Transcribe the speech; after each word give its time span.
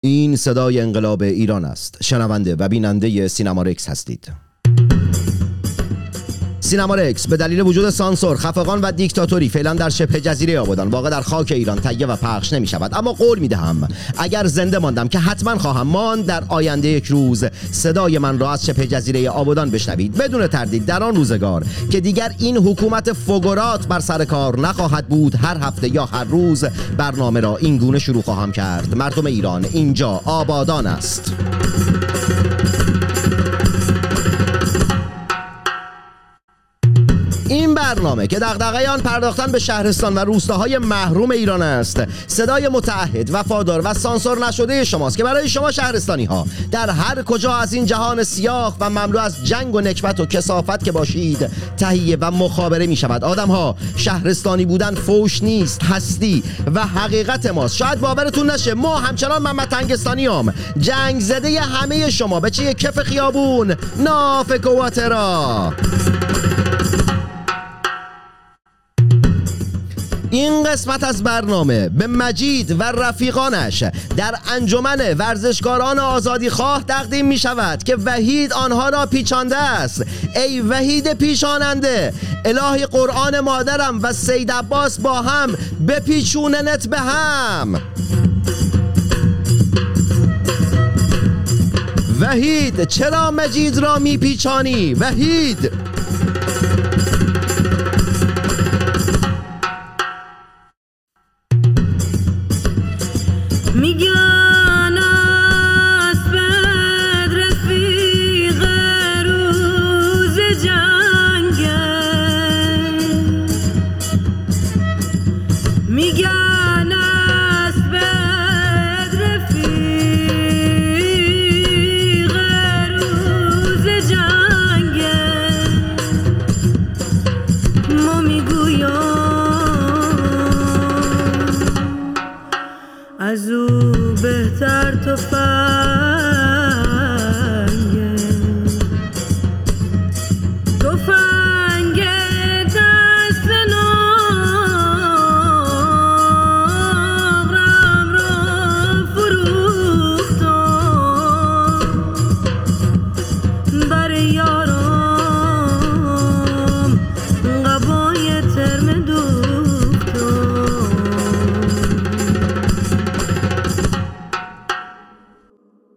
این 0.00 0.36
صدای 0.36 0.80
انقلاب 0.80 1.22
ایران 1.22 1.64
است. 1.64 2.02
شنونده 2.02 2.56
و 2.56 2.68
بیننده 2.68 3.28
سینما 3.28 3.62
رکس 3.62 3.88
هستید. 3.88 4.32
سینما 6.66 6.94
رکس. 6.94 7.26
به 7.26 7.36
دلیل 7.36 7.60
وجود 7.60 7.90
سانسور 7.90 8.36
خفقان 8.36 8.80
و 8.80 8.92
دیکتاتوری 8.92 9.48
فعلا 9.48 9.74
در 9.74 9.88
شبه 9.88 10.20
جزیره 10.20 10.60
آبادان. 10.60 10.88
واقع 10.88 11.10
در 11.10 11.20
خاک 11.20 11.52
ایران 11.52 11.78
تهیه 11.78 12.06
و 12.06 12.16
پخش 12.16 12.52
نمی 12.52 12.66
شود 12.66 12.94
اما 12.94 13.12
قول 13.12 13.38
می 13.38 13.48
دهم 13.48 13.88
اگر 14.18 14.46
زنده 14.46 14.78
ماندم 14.78 15.08
که 15.08 15.18
حتما 15.18 15.58
خواهم 15.58 15.86
ماند 15.86 16.26
در 16.26 16.42
آینده 16.48 16.88
یک 16.88 17.04
روز 17.04 17.44
صدای 17.72 18.18
من 18.18 18.38
را 18.38 18.52
از 18.52 18.66
شبه 18.66 18.86
جزیره 18.86 19.30
آبادان 19.30 19.70
بشنوید. 19.70 20.14
بدون 20.14 20.46
تردید 20.46 20.86
در 20.86 21.02
آن 21.02 21.16
روزگار 21.16 21.64
که 21.90 22.00
دیگر 22.00 22.32
این 22.38 22.56
حکومت 22.56 23.12
فگرات 23.12 23.86
بر 23.86 24.00
سر 24.00 24.24
کار 24.24 24.60
نخواهد 24.60 25.06
بود 25.06 25.34
هر 25.34 25.56
هفته 25.56 25.94
یا 25.94 26.06
هر 26.06 26.24
روز 26.24 26.64
برنامه 26.96 27.40
را 27.40 27.56
این 27.56 27.76
گونه 27.76 27.98
شروع 27.98 28.22
خواهم 28.22 28.52
کرد. 28.52 28.96
مردم 28.96 29.26
ایران 29.26 29.64
اینجا 29.64 30.20
آبادان 30.24 30.86
است. 30.86 31.32
این 37.48 37.74
برنامه 37.74 38.26
که 38.26 38.38
دغدغه 38.38 38.90
آن 38.90 39.00
پرداختن 39.00 39.52
به 39.52 39.58
شهرستان 39.58 40.14
و 40.14 40.18
روستاهای 40.18 40.78
محروم 40.78 41.30
ایران 41.30 41.62
است. 41.62 42.02
صدای 42.26 42.68
متعهد 42.68 43.34
وفادار 43.34 43.80
و 43.84 43.94
سانسور 43.94 44.46
نشده 44.46 44.84
شماست 44.84 45.16
که 45.16 45.24
برای 45.24 45.48
شما 45.48 45.70
شهرستانی 45.70 46.24
ها 46.24 46.46
در 46.70 46.90
هر 46.90 47.22
کجا 47.22 47.54
از 47.54 47.72
این 47.72 47.86
جهان 47.86 48.22
سیاه 48.22 48.76
و 48.80 48.90
مملو 48.90 49.18
از 49.18 49.44
جنگ 49.44 49.74
و 49.74 49.80
نکبت 49.80 50.20
و 50.20 50.26
کسافت 50.26 50.84
که 50.84 50.92
باشید 50.92 51.50
تهیه 51.76 52.16
و 52.20 52.30
مخابره 52.30 52.86
می 52.86 52.96
شود 52.96 53.24
آدم 53.24 53.48
ها 53.48 53.76
شهرستانی 53.96 54.64
بودن 54.64 54.94
فوش 54.94 55.42
نیست 55.42 55.82
هستی 55.82 56.42
و 56.74 56.86
حقیقت 56.86 57.46
ماست. 57.46 57.76
شاید 57.76 58.00
باورتون 58.00 58.50
نشه 58.50 58.74
ما 58.74 58.98
همچنان 58.98 59.42
محمد 59.42 59.68
تنگستانی 59.68 60.26
هم 60.26 60.54
جنگ 60.78 61.20
زده 61.20 61.60
همه 61.60 62.10
شما. 62.10 62.40
به 62.40 62.50
چه 62.50 62.74
کف 62.74 62.98
خیابون؟ 62.98 63.74
ناف 63.98 64.52
کواترا 64.52 65.72
این 70.30 70.62
قسمت 70.62 71.04
از 71.04 71.22
برنامه 71.22 71.88
به 71.88 72.06
مجید 72.06 72.80
و 72.80 72.82
رفیقانش 72.82 73.84
در 74.16 74.34
انجمن 74.52 75.14
ورزشکاران 75.18 75.98
آزادی 75.98 76.50
خواه 76.50 76.84
تقدیم 76.84 77.26
می 77.26 77.38
شود 77.38 77.82
که 77.82 77.96
وحید 77.96 78.52
آنها 78.52 78.88
را 78.88 79.06
پیچانده 79.06 79.56
است. 79.56 80.04
ای 80.36 80.60
وحید 80.60 81.14
پیچاننده 81.14 82.12
الهی 82.44 82.86
قرآن 82.86 83.40
مادرم 83.40 84.02
و 84.02 84.12
سید 84.12 84.52
عباس 84.52 85.00
با 85.00 85.22
هم 85.22 85.56
بپیچوننت 85.88 86.88
به 86.88 86.98
هم. 86.98 87.80
وحید 92.20 92.84
چرا 92.84 93.30
مجید 93.30 93.78
را 93.78 93.98
میپیچانی 93.98 94.94
وحید! 94.94 95.85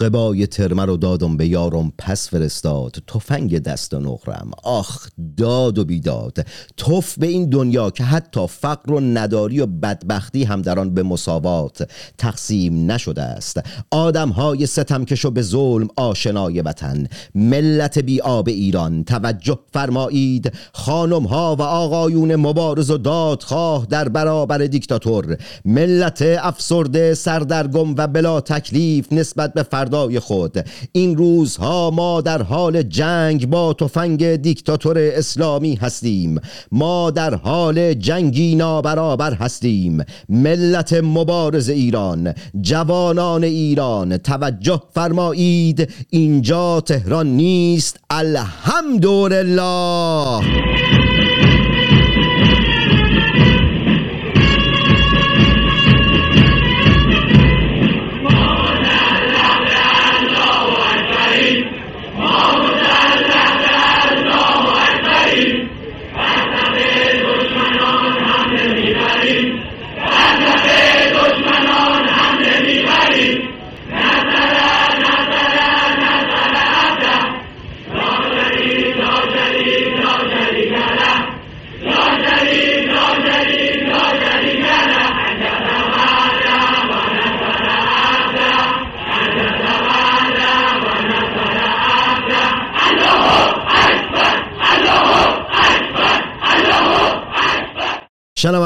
قبای 0.02 0.48
ترمه 0.48 0.86
رو 0.86 0.98
دادم 0.98 1.38
به 1.38 1.48
یارم 1.48 1.94
پس 1.98 2.30
فرستاد. 2.30 2.96
تفنگ 3.08 3.60
دست 3.60 3.94
نقرم. 3.94 4.52
آخ 4.64 5.08
داد 5.38 5.80
و 5.80 5.86
بیداد. 5.86 6.46
توف 6.78 7.20
به 7.20 7.28
این 7.28 7.50
دنیا 7.50 7.90
که 7.90 8.04
حتی 8.04 8.48
فقر 8.48 8.94
و 8.94 9.00
نداری 9.00 9.60
و 9.60 9.66
بدبختی 9.66 10.44
هم 10.44 10.62
در 10.62 10.80
آن 10.80 10.94
به 10.94 11.04
مساوات 11.04 11.90
تقسیم 12.18 12.92
نشده 12.92 13.22
است. 13.22 13.62
آدم 13.92 14.30
های 14.30 14.66
ستمکش 14.66 15.26
و 15.26 15.32
به 15.32 15.42
ظلم 15.42 15.88
آشنای 15.96 16.62
وطن. 16.62 17.08
ملت 17.36 18.00
بی 18.00 18.22
آب 18.22 18.48
ایران. 18.48 19.04
توجه 19.04 19.60
فرمایید. 19.74 20.54
خانم 20.74 21.24
ها 21.24 21.56
و 21.56 21.62
آقایون 21.62 22.36
مبارز 22.36 22.92
و 22.92 22.98
دادخواه 22.98 23.86
در 23.90 24.10
برابر 24.10 24.58
دیکتاتور. 24.58 25.38
ملت 25.66 26.22
افسرده 26.22 27.14
سردرگم 27.14 27.96
و 27.98 28.08
بلا 28.08 28.42
تکلیف 28.42 29.14
نسبت 29.14 29.54
به 29.54 29.64
فردای 29.90 30.20
خود. 30.20 30.66
این 30.92 31.18
روزها 31.18 31.92
ما 31.92 32.22
در 32.22 32.42
حال 32.42 32.82
جنگ 32.82 33.50
با 33.50 33.74
تفنگ 33.74 34.36
دیکتاتور 34.36 34.98
اسلامی 34.98 35.76
هستیم. 35.76 36.40
ما 36.72 37.12
در 37.12 37.36
حال 37.36 37.94
جنگی 37.94 38.56
نابرابر 38.56 39.34
هستیم. 39.34 40.04
ملت 40.30 40.94
مبارز 40.94 41.70
ایران 41.70 42.34
جوانان 42.62 43.44
ایران 43.44 44.18
توجه 44.18 44.82
فرمایید 44.94 45.94
اینجا 46.10 46.82
تهران 46.82 47.28
نیست. 47.28 47.98
الحمدلله. 48.10 49.60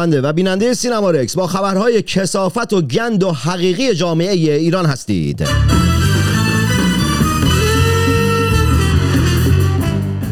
شنونده 0.03 0.21
و 0.21 0.33
بیننده 0.33 0.73
سینما 0.73 1.11
رکس 1.11 1.35
با 1.35 1.47
خبرهای 1.47 2.01
کسافت 2.01 2.73
و 2.73 2.81
گند 2.81 3.23
و 3.23 3.31
حقیقی 3.31 3.95
جامعه 3.95 4.31
ایران 4.31 4.85
هستید. 4.85 5.47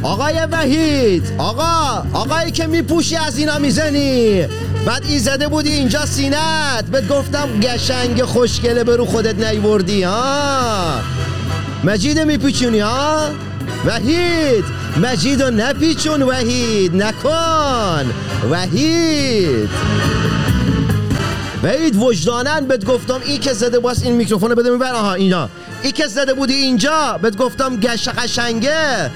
آقای 0.03 0.33
وحید 0.51 1.23
آقا 1.37 2.03
آقایی 2.13 2.51
که 2.51 2.67
میپوشی 2.67 3.15
از 3.15 3.37
اینا 3.37 3.59
می‌زنی. 3.59 4.41
بعد 4.85 5.03
ای 5.09 5.19
زده 5.19 5.47
بودی 5.47 5.71
اینجا 5.71 6.05
سینت 6.05 6.85
بهت 6.91 7.07
گفتم 7.07 7.59
گشنگ 7.59 8.23
خوشگله 8.23 8.83
برو 8.83 9.05
خودت 9.05 9.35
نیوردی 9.35 10.03
ها؟ 10.03 10.99
مجید 11.83 12.19
میپیچونی 12.19 12.79
ها؟ 12.79 13.29
وحید 13.85 14.65
مجید 15.01 15.41
رو 15.41 15.51
نپیچون 15.51 16.21
وحید 16.21 16.95
نکن. 17.03 18.13
وحید. 18.51 19.69
وید 21.63 21.95
وجدانن 21.95 22.65
بهت 22.65 22.85
گفتم 22.85 23.19
ای 23.25 23.37
که 23.37 23.53
زده 23.53 23.79
باز 23.79 24.03
این 24.03 24.13
میکروفون 24.13 24.55
بده 24.55 24.69
میبر. 24.69 24.93
آها 24.93 25.13
اینا. 25.13 25.49
ای 25.81 25.91
که 25.91 26.07
زده 26.07 26.33
بودی 26.33 26.53
اینجا 26.53 27.19
بهت 27.21 27.37
گفتم 27.37 27.75
گشت 27.75 28.09
قشنگه. 28.09 29.11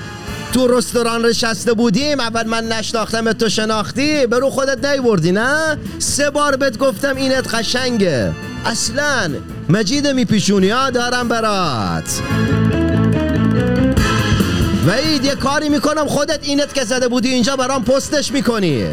تو 0.53 0.67
رستوران 0.67 1.25
نشسته 1.25 1.73
بودیم 1.73 2.19
اول 2.19 2.47
من 2.47 2.63
نشناختم 2.67 3.33
تو 3.33 3.49
شناختی. 3.49 4.25
برو 4.27 4.49
خودت 4.49 4.85
نیوردی 4.85 5.31
نه؟ 5.31 5.77
سه 5.99 6.29
بار 6.29 6.55
بهت 6.55 6.77
گفتم 6.77 7.15
اینت 7.15 7.55
قشنگه. 7.55 8.31
اصلا 8.65 9.31
مجید 9.69 10.07
میپیشونی 10.07 10.69
ها 10.69 10.89
دارم 10.89 11.27
برات. 11.27 12.21
وید 14.85 15.25
یه 15.25 15.35
کاری 15.35 15.69
می‌کنم 15.69 16.07
خودت 16.07 16.39
اینت 16.47 16.73
که 16.73 16.83
زده 16.83 17.07
بودی 17.07 17.29
اینجا 17.29 17.55
برام 17.55 17.83
پستش 17.83 18.31
می‌کنی. 18.31 18.85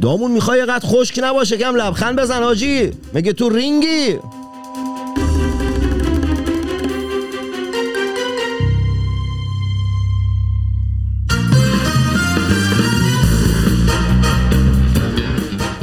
دامون 0.00 0.30
می‌خوای 0.30 0.64
قد 0.64 0.84
خشک 0.84 1.20
نباشه 1.22 1.56
کم 1.56 1.74
لبخند 1.74 2.20
بزن 2.20 2.42
حاجی 2.42 2.90
مگه 3.14 3.32
تو 3.32 3.48
رینگی؟ 3.48 4.18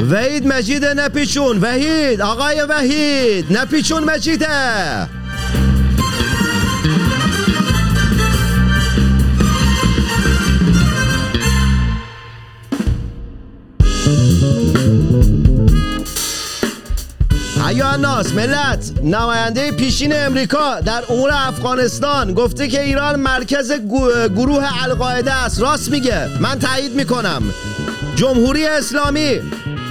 وحید 0.10 0.48
مجید 0.48 0.86
نپیچون. 0.86 1.60
وحید 1.62 2.22
آقای 2.22 2.62
وحید 2.62 3.58
نپیچون 3.58 4.04
مجیده 4.04 4.48
ایا 17.68 17.92
الناس 17.92 18.34
ملت 18.34 18.92
نماینده 19.04 19.72
پیشین 19.72 20.16
امریکا 20.16 20.80
در 20.80 21.04
امور 21.10 21.32
افغانستان 21.34 22.34
گفته 22.34 22.68
که 22.68 22.84
ایران 22.84 23.20
مرکز 23.20 23.72
گروه 24.36 24.84
القاعده 24.84 25.34
است. 25.34 25.62
راست 25.62 25.92
میگه. 25.92 26.28
من 26.40 26.60
تایید 26.60 26.96
می‌کنم. 26.96 27.44
جمهوری 28.16 28.66
اسلامی 28.66 29.42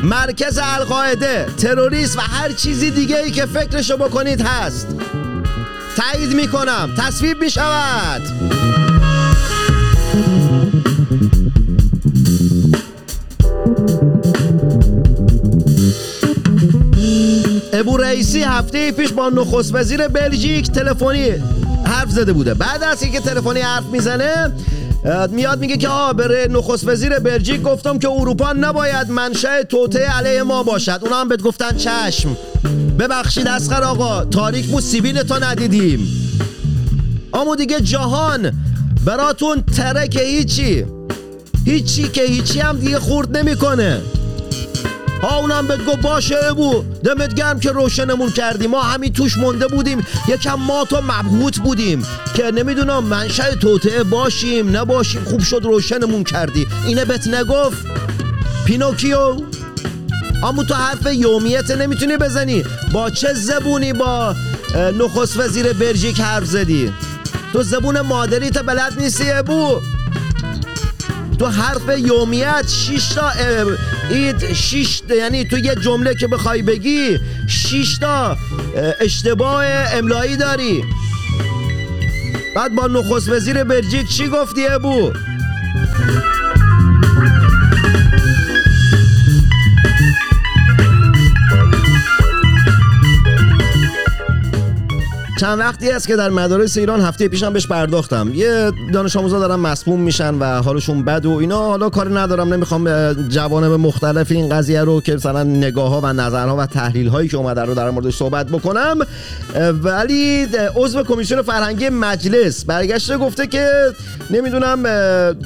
مرکز 0.06 0.58
القاعده 0.62 1.46
تروریست 1.58 2.18
و 2.18 2.20
هر 2.20 2.52
چیزی 2.52 2.90
دیگه 2.90 3.16
ای 3.16 3.30
که 3.30 3.46
فکرشو 3.46 3.96
بکنید 3.96 4.40
هست. 4.40 4.86
تایید 5.96 6.34
می‌کنم. 6.34 6.90
تصویب 6.98 7.40
می‌شود. 7.40 8.22
ابو 17.72 17.96
رئیسی 17.96 18.42
هفته 18.42 18.92
پیش 18.92 19.12
با 19.12 19.28
نخست 19.28 19.74
وزیر 19.74 20.08
بلژیک 20.08 20.70
تلفنی 20.70 21.30
حرف 21.84 22.10
زده 22.10 22.32
بوده. 22.32 22.54
بعد 22.54 22.82
از 22.82 23.02
اینکه 23.02 23.20
تلفنی 23.20 23.60
حرف 23.60 23.84
می‌زنه 23.92 24.52
میاد 25.30 25.60
میگه 25.60 25.76
که 25.76 25.88
آه 25.88 26.12
بره 26.12 26.48
نخست 26.50 26.88
وزیر 26.88 27.18
بلژیک 27.18 27.62
گفتم 27.62 27.98
که 27.98 28.08
اروپا 28.08 28.52
نباید 28.52 29.10
منشأ 29.10 29.62
توطئه 29.62 30.10
علیه 30.18 30.42
ما 30.42 30.62
باشد. 30.62 30.98
اونا 31.02 31.20
هم 31.20 31.28
بهت 31.28 31.42
گفتن 31.42 31.76
چشم. 31.76 32.36
ببخشید 32.98 33.48
اسخر 33.48 33.82
آقا 33.82 34.24
تاریک 34.24 34.66
بود 34.66 34.82
سیبیل 34.82 35.22
تو 35.22 35.34
ندیدیم. 35.34 36.08
اما 37.34 37.56
دیگه 37.56 37.80
جهان 37.80 38.52
براتون 39.04 39.62
ترک 39.76 40.16
هیچی. 40.16 40.84
هیچی 41.64 42.08
که 42.08 42.22
هیچی 42.22 42.60
هم 42.60 42.78
دیگه 42.78 42.98
خورد 42.98 43.36
نمی‌کنه. 43.36 44.00
ها 45.22 45.36
اونم 45.36 45.66
بهت 45.66 45.84
گفت 45.84 46.00
باشه 46.00 46.36
ابو 46.50 46.84
دمت 47.04 47.34
گرم 47.34 47.60
که 47.60 47.70
روشنمون 47.70 48.30
کردی 48.30 48.66
ما 48.66 48.82
همین 48.82 49.12
توش 49.12 49.36
مونده 49.36 49.66
بودیم. 49.66 50.06
یکم 50.28 50.54
ما 50.54 50.84
تو 50.84 51.00
مبهوت 51.00 51.58
بودیم 51.58 52.06
که 52.34 52.50
نمی‌دونم 52.50 53.04
منشأ 53.04 53.54
توطئه 53.54 54.02
باشیم 54.02 54.76
نباشیم. 54.76 55.24
خوب 55.24 55.40
شد 55.40 55.60
روشنمون 55.64 56.24
کردی. 56.24 56.66
اینه 56.86 57.04
بهت 57.04 57.28
نگفت؟ 57.28 57.86
پینوکیو 58.64 59.36
اما 60.44 60.64
تو 60.64 60.74
حرف 60.74 61.06
یومیت 61.06 61.70
نمی‌تونی 61.70 62.16
بزنی. 62.16 62.64
با 62.92 63.10
چه 63.10 63.34
زبونی 63.34 63.92
با 63.92 64.34
نخست 64.74 65.36
وزیر 65.36 65.72
بلژیک 65.72 66.20
حرف 66.20 66.44
زدی؟ 66.44 66.92
تو 67.52 67.62
زبون 67.62 68.00
مادری 68.00 68.50
تا 68.50 68.62
بلد 68.62 69.00
نیستی 69.00 69.30
ابو. 69.30 69.80
تو 71.38 71.46
حرف 71.46 71.98
یومیت 71.98 72.68
شش 72.68 73.08
تا 73.08 73.28
اه، 73.28 73.66
اید 74.10 74.52
شش 74.52 75.02
یعنی 75.10 75.44
تو 75.44 75.58
یه 75.58 75.74
جمله 75.74 76.14
که 76.14 76.26
بخوای 76.26 76.62
بگی 76.62 77.18
شش 77.46 77.98
تا 77.98 78.30
اه، 78.30 78.36
اشتباه 79.00 79.64
املایی 79.92 80.36
داری. 80.36 80.84
بعد 82.56 82.74
با 82.74 82.86
نخست 82.86 83.28
وزیر 83.28 83.64
بلژیک 83.64 84.08
چی 84.08 84.28
گفتی 84.28 84.66
ابو؟ 84.66 85.12
چند 95.40 95.58
وقتی 95.58 95.90
است 95.90 96.08
که 96.08 96.16
در 96.16 96.30
مدارس 96.30 96.76
ایران 96.76 97.00
هفته 97.00 97.28
پیشم 97.28 97.52
بهش 97.52 97.66
پرداختم. 97.66 98.30
یه 98.34 98.72
دانش 98.92 99.16
آموزا 99.16 99.38
دارن 99.38 99.54
مسموم 99.54 100.00
میشن 100.00 100.34
و 100.34 100.62
حالشون 100.62 101.04
بد 101.04 101.26
و 101.26 101.30
اینا. 101.30 101.58
حالا 101.58 101.90
کاری 101.90 102.14
ندارم 102.14 102.54
نمی‌خوام 102.54 102.86
اه، 102.86 103.14
جوانب 103.14 103.72
مختلف 103.72 104.30
این 104.30 104.48
قضیه 104.48 104.80
رو 104.80 105.00
که 105.00 105.14
مثلا 105.14 105.42
نگاه 105.42 105.90
ها 105.90 106.00
و 106.00 106.12
نظرها 106.12 106.56
و 106.56 106.66
تحلیل 106.66 107.08
هایی 107.08 107.28
که 107.28 107.36
اومده 107.36 107.62
رو 107.62 107.74
در 107.74 107.90
موردش 107.90 108.16
صحبت 108.16 108.46
بکنم. 108.46 108.98
ولی 109.82 110.46
عضو 110.76 111.02
کمیسیون 111.02 111.42
فرهنگی 111.42 111.88
مجلس 111.88 112.64
برگشته 112.64 113.18
گفته 113.18 113.46
که 113.46 113.68
نمی‌دونم 114.30 114.82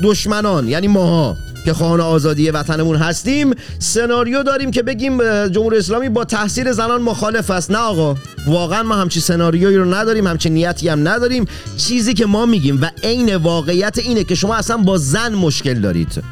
دشمنان 0.04 0.68
یعنی 0.68 0.88
ماها 0.88 1.36
که 1.64 1.72
خواهان 1.72 2.00
آزادی 2.00 2.50
وطنمون 2.50 2.96
هستیم 2.96 3.54
سناریو 3.78 4.42
داریم 4.42 4.70
که 4.70 4.82
بگیم 4.82 5.48
جمهوری 5.48 5.78
اسلامی 5.78 6.08
با 6.08 6.24
تحصیل 6.24 6.72
زنان 6.72 7.02
مخالف 7.02 7.50
است. 7.50 7.70
نه 7.70 7.78
آقا 7.78 8.16
واقعا 8.46 8.82
ما 8.82 8.94
همچین 8.94 9.22
سناریویی 9.22 9.76
رو 9.76 9.94
نداریم 9.94 10.26
همچین 10.26 10.54
نیتی 10.54 10.88
هم 10.88 11.08
نداریم. 11.08 11.44
چیزی 11.76 12.14
که 12.14 12.26
ما 12.26 12.46
میگیم 12.46 12.82
و 12.82 12.90
عین 13.02 13.36
واقعیت 13.36 13.98
اینه 13.98 14.24
که 14.24 14.34
شما 14.34 14.54
اصلا 14.54 14.76
با 14.76 14.96
زن 14.98 15.34
مشکل 15.34 15.80
دارید. 15.80 16.22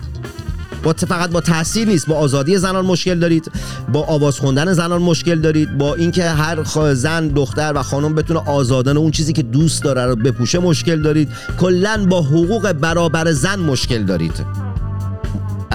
با 0.83 0.93
فقط 0.93 1.31
با 1.31 1.41
تحصیل 1.41 1.89
نیست 1.89 2.07
با 2.07 2.15
آزادی 2.15 2.59
زنان 2.59 2.87
مشکل 2.87 3.19
دارید 3.19 3.51
با 3.93 4.03
آواز 4.03 4.39
خوندن 4.39 4.73
زنان 4.73 5.03
مشکل 5.03 5.41
دارید 5.41 5.79
با 5.79 5.95
اینکه 5.95 6.25
هر 6.25 6.65
زن 6.95 7.29
دختر 7.29 7.73
و 7.77 7.83
خانم 7.83 8.15
بتونه 8.15 8.41
آزادانه 8.41 9.01
اون 9.01 9.11
چیزی 9.11 9.33
که 9.33 9.43
دوست 9.43 9.83
داره 9.83 10.07
رو 10.07 10.17
بپوشه 10.17 10.59
مشکل 10.59 11.03
دارید. 11.03 11.29
کلا 11.61 12.07
با 12.11 12.23
حقوق 12.23 12.73
برابر 12.73 13.33
زن 13.33 13.59
مشکل 13.59 14.03
دارید. 14.03 14.68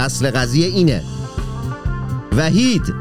اصل 0.03 0.31
قضیه 0.31 0.67
اینه. 0.67 1.03
وحید 2.37 2.93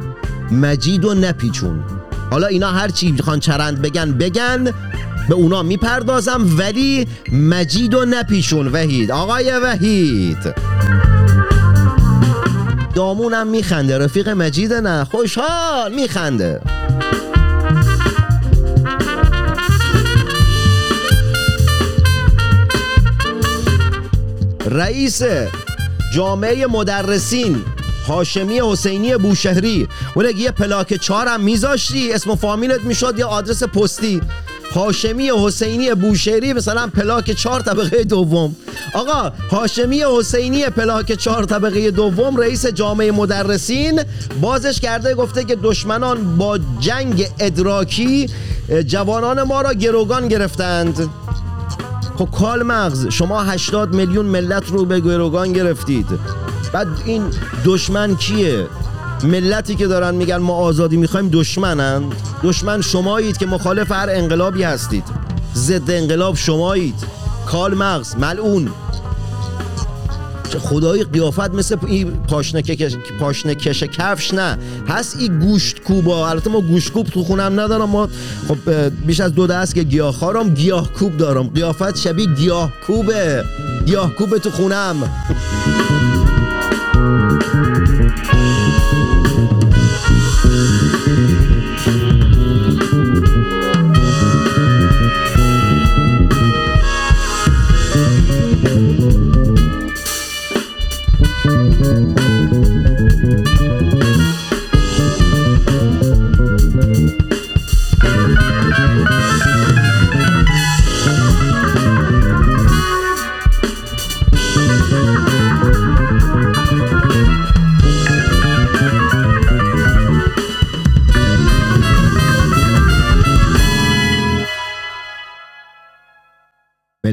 مجید 0.50 1.04
و 1.04 1.14
نپیچون. 1.14 1.84
حالا 2.30 2.46
اینا 2.46 2.70
هر 2.70 2.88
چی 2.88 3.12
می‌خوان 3.12 3.40
چرند 3.40 3.82
بگن 3.82 4.12
بگن. 4.12 4.64
به 5.28 5.34
اونا 5.34 5.62
می‌پردازم 5.62 6.46
ولی 6.58 7.06
مجید 7.32 7.94
و 7.94 8.04
نپیچون. 8.04 8.68
وحید 8.68 9.10
آقای 9.10 9.50
وحید. 9.50 10.54
دامونم 12.94 13.46
میخنده 13.46 13.98
رفیق 13.98 14.28
مجید 14.28 14.72
نه. 14.72 15.04
خوشحال 15.04 15.94
میخنده. 15.94 16.60
رئیس 24.70 25.22
جامعه 26.14 26.66
مدرسین 26.66 27.64
هاشمی 28.08 28.60
حسینی 28.60 29.16
بوشهری. 29.16 29.88
اون 30.14 30.26
یه 30.36 30.50
پلاک 30.50 30.94
چهارم 30.94 31.40
میذاشتی 31.40 32.12
اسم 32.12 32.30
و 32.30 32.36
فامیلت 32.36 32.80
می‌شد 32.80 33.18
یا 33.18 33.28
آدرس 33.28 33.62
پستی. 33.62 34.20
هاشمی 34.74 35.30
حسینی 35.30 35.94
بوشهری 35.94 36.52
مثلا 36.52 36.86
پلاک 36.86 37.30
چهار 37.30 37.60
طبقه 37.60 38.04
دوم. 38.04 38.56
آقا 38.94 39.32
هاشمی 39.50 40.02
حسینی 40.18 40.64
پلاک 40.64 41.12
چهار 41.12 41.44
طبقه 41.44 41.90
دوم 41.90 42.36
رئیس 42.36 42.66
جامعه 42.66 43.10
مدرسین. 43.10 44.02
بازش 44.40 44.80
کرده 44.80 45.14
گفته 45.14 45.44
که 45.44 45.56
دشمنان 45.62 46.36
با 46.36 46.58
جنگ 46.80 47.28
ادراکی 47.38 48.30
جوانان 48.86 49.42
ما 49.42 49.60
را 49.62 49.72
گروگان 49.72 50.28
گرفتند. 50.28 51.10
خب 52.16 52.28
کال 52.30 52.62
مغز 52.62 53.08
شما 53.08 53.42
80 53.42 53.94
میلیون 53.94 54.26
ملت 54.26 54.70
رو 54.70 54.84
به 54.84 55.00
گروگان 55.00 55.52
گرفتید. 55.52 56.06
بعد 56.72 56.88
این 57.04 57.22
دشمن 57.64 58.16
کیه؟ 58.16 58.66
ملتی 59.24 59.74
که 59.74 59.86
دارن 59.86 60.14
میگن 60.14 60.36
ما 60.36 60.54
آزادی 60.54 60.96
می‌خوایم 60.96 61.28
دشمنن. 61.28 62.02
دشمن 62.42 62.80
شمایید 62.80 63.36
که 63.36 63.46
مخالف 63.46 63.92
هر 63.92 64.06
انقلابی 64.10 64.62
هستید. 64.62 65.04
ضد 65.54 65.90
انقلاب 65.90 66.36
شمایید. 66.36 66.94
کال 67.46 67.74
مغز 67.74 68.16
ملعون. 68.16 68.70
خدای 70.58 71.04
قیافت 71.04 71.54
مثل 71.54 71.76
این 71.86 72.10
پاشنه 72.10 72.62
کش 72.62 72.96
پاشنه 73.20 73.54
کش 73.54 73.82
کفش 73.82 74.34
نه. 74.34 74.58
هست 74.88 75.16
این 75.18 75.38
گوشت 75.38 75.82
کوبا 75.82 76.28
البته 76.28 76.50
ما 76.50 76.60
گوشت 76.60 76.92
کوب 76.92 77.06
تو 77.06 77.24
خونم 77.24 77.60
ندارم. 77.60 77.90
ما 77.90 78.08
خب 78.48 78.70
بیش 79.06 79.20
از 79.20 79.34
دو 79.34 79.46
دست 79.46 79.74
که 79.74 79.82
گیاه 79.82 80.48
گیاه 80.54 80.92
کوب 80.92 81.16
دارم. 81.16 81.48
قیافت 81.48 81.98
شبیه 81.98 82.26
گیاه 82.26 82.72
کوبه. 82.86 83.44
گیاه 83.86 84.14
کوبه 84.14 84.38
تو 84.38 84.50
خونم. 84.50 85.10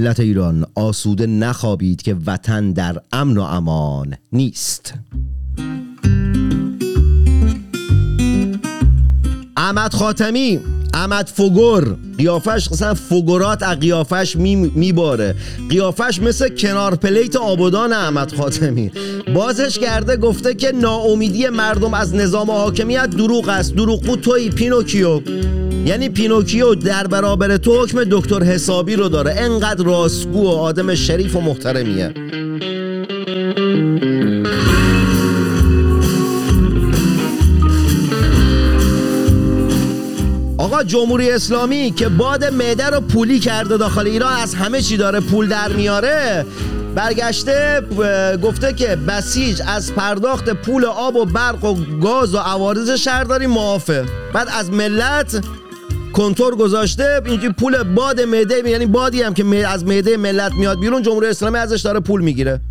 ملت 0.10 0.20
ایران 0.20 0.66
آسوده 0.76 1.28
نخوابید 1.28 2.02
که 2.02 2.16
وطن 2.26 2.72
در 2.72 3.02
امن 3.12 3.38
و 3.38 3.42
امان 3.42 4.16
نیست. 4.32 4.94
احمد 9.58 9.94
خاتمی 9.94 10.60
احمد 10.94 11.28
فگور 11.28 11.98
قیافش 12.18 12.72
مثلا 12.72 12.94
فگورات 12.94 13.64
از 13.64 13.80
قیافش 13.80 14.36
می 14.36 14.56
میباره. 14.56 15.36
قیافش 15.70 16.22
مثل 16.22 16.50
کنار 16.56 16.96
پلیت 16.96 17.36
آبادان 17.36 17.94
احمد 17.94 18.36
خاتمی. 18.36 18.92
بازش 19.34 19.80
کرده 19.80 20.18
گفته 20.18 20.54
که 20.54 20.72
ناامیدی 20.72 21.50
مردم 21.50 21.94
از 21.94 22.16
نظام 22.16 22.52
حاکمیت 22.52 23.10
دروغ 23.10 23.50
است. 23.50 23.76
دروغگو 23.76 24.16
توی 24.16 24.50
پینوکیو. 24.50 25.22
یعنی 25.86 26.10
پینوکیو 26.10 26.76
در 26.76 27.08
برابر 27.08 27.58
تو 27.58 27.84
حکم 27.84 28.04
دکتر 28.04 28.44
حسابی 28.44 28.96
رو 28.96 29.10
داره. 29.10 29.36
انقدر 29.38 29.84
راستگو 29.84 30.44
و 30.44 30.48
آدم 30.48 30.96
شریف 30.96 31.36
و 31.36 31.42
محترمیه. 31.42 32.14
آقا 40.58 40.84
جمهوری 40.84 41.32
اسلامی 41.32 41.92
که 41.92 42.10
باد 42.10 42.46
معده 42.46 42.86
رو 42.86 43.02
پولی 43.02 43.40
کرده 43.40 43.78
داخل 43.78 44.08
ایران 44.08 44.34
از 44.34 44.56
همه 44.56 44.82
چی 44.82 44.98
داره 44.98 45.20
پول 45.20 45.48
در 45.48 45.74
میاره 45.74 46.46
برگشته 46.96 47.82
گفته 48.44 48.74
که 48.74 48.96
بسیج 48.96 49.62
از 49.68 49.94
پرداخت 49.94 50.50
پول 50.50 50.86
آب 50.86 51.16
و 51.16 51.26
برق 51.26 51.64
و 51.64 51.76
گاز 52.02 52.34
و 52.34 52.38
عوارض 52.38 52.92
شهرداری 52.92 53.48
معافه. 53.48 54.06
بعد 54.34 54.48
از 54.52 54.72
ملت 54.72 55.46
کنتور 56.14 56.56
گذاشته 56.56 57.22
اینجوری 57.26 57.54
پول 57.54 57.84
باد 57.84 58.22
معده 58.22 58.70
یعنی 58.70 58.86
بادی 58.86 59.22
هم 59.22 59.34
که 59.34 59.68
از 59.68 59.86
معده 59.86 60.18
ملت 60.18 60.52
میاد 60.54 60.80
بیرون 60.80 61.02
جمهوری 61.02 61.28
اسلامی 61.28 61.58
ازش 61.58 61.82
داره 61.82 62.00
پول 62.00 62.22
می‌گیره. 62.22 62.62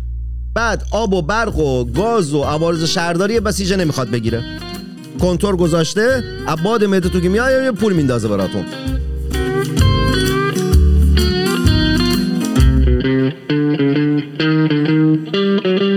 بعد 0.55 0.83
آب 0.91 1.13
و 1.13 1.21
برق 1.21 1.57
و 1.57 1.85
گاز 1.85 2.33
و 2.33 2.43
عوارض 2.43 2.83
شهرداری 2.83 3.39
بسیجه 3.39 3.75
نمی‌خواد 3.75 4.09
بگیره. 4.09 4.43
کنتور 5.19 5.55
گذاشته 5.55 6.23
عباد 6.47 6.83
معده 6.83 7.09
تو 7.09 7.19
که 7.19 7.29
میاد 7.29 7.63
یه 7.63 7.71
پول 7.71 7.93
میندازه 7.93 8.27
براتون. 8.27 8.65
ملت 15.59 15.88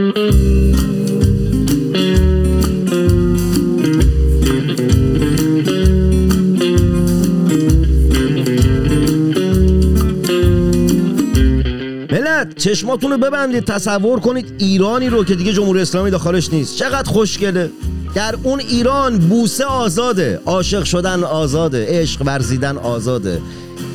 چشماتون 12.62 13.10
رو 13.10 13.18
ببندید 13.18 13.64
تصور 13.64 14.20
کنید 14.20 14.54
ایرانی 14.58 15.08
رو 15.08 15.24
که 15.24 15.34
دیگه 15.34 15.52
جمهوری 15.52 15.80
اسلامی 15.80 16.10
داخلش 16.10 16.52
نیست. 16.52 16.76
چقدر 16.76 17.10
خوشگله. 17.10 17.70
در 18.14 18.34
اون 18.42 18.60
ایران 18.60 19.18
بوسه 19.18 19.64
آزاده. 19.64 20.40
عاشق 20.46 20.84
شدن 20.84 21.24
آزاده. 21.24 21.86
عشق 21.88 22.22
ورزیدن 22.26 22.76
آزاده. 22.76 23.40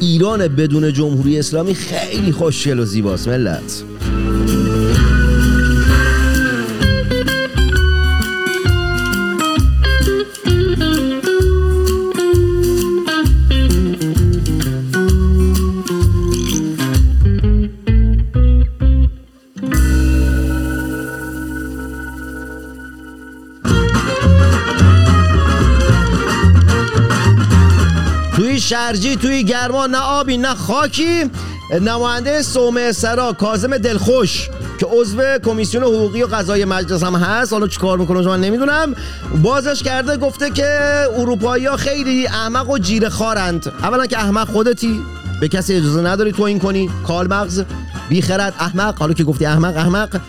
ایران 0.01 0.47
بدون 0.47 0.93
جمهوری 0.93 1.39
اسلامی 1.39 1.75
خیلی 1.75 2.31
خوشگل 2.31 2.79
و 2.79 2.85
زیباست 2.85 3.27
ملت. 3.27 3.83
شرجی 28.67 29.15
توی 29.15 29.43
گرما 29.43 29.87
نه 29.87 29.97
آبی 29.97 30.37
نه 30.37 30.55
خاکی. 30.55 31.31
نماینده 31.81 32.41
سومه 32.41 32.91
سرا 32.91 33.33
کازم 33.33 33.77
دلخوش 33.77 34.49
که 34.79 34.85
عضو 34.85 35.21
کمیسیون 35.45 35.83
حقوقی 35.83 36.23
و 36.23 36.27
قضای 36.27 36.65
مجلس 36.65 37.03
هم 37.03 37.15
هست. 37.15 37.53
حالا 37.53 37.67
چی 37.67 37.79
کار 37.79 37.97
می‌کنه 37.97 38.21
من 38.21 38.41
نمی‌دونم. 38.41 38.95
بازش 39.43 39.83
کرده 39.83 40.17
گفته 40.17 40.49
که 40.49 41.01
اروپایی 41.17 41.65
ها 41.65 41.77
خیلی 41.77 42.27
احمق 42.27 42.69
و 42.69 42.77
جیره 42.77 43.09
خارند. 43.09 43.71
اولا 43.83 44.05
که 44.05 44.17
احمق 44.17 44.47
خودتی 44.47 45.01
به 45.41 45.47
کسی 45.47 45.73
اجازه 45.73 46.01
نداری 46.01 46.31
تو 46.31 46.43
این 46.43 46.59
کنی. 46.59 46.89
کال 47.07 47.27
مغز 47.27 47.63
بیخرد 48.09 48.53
احمق. 48.59 48.99
حالا 48.99 49.13
که 49.13 49.23
گفتی 49.23 49.45
احمق 49.45 49.77
احمق. 49.77 50.19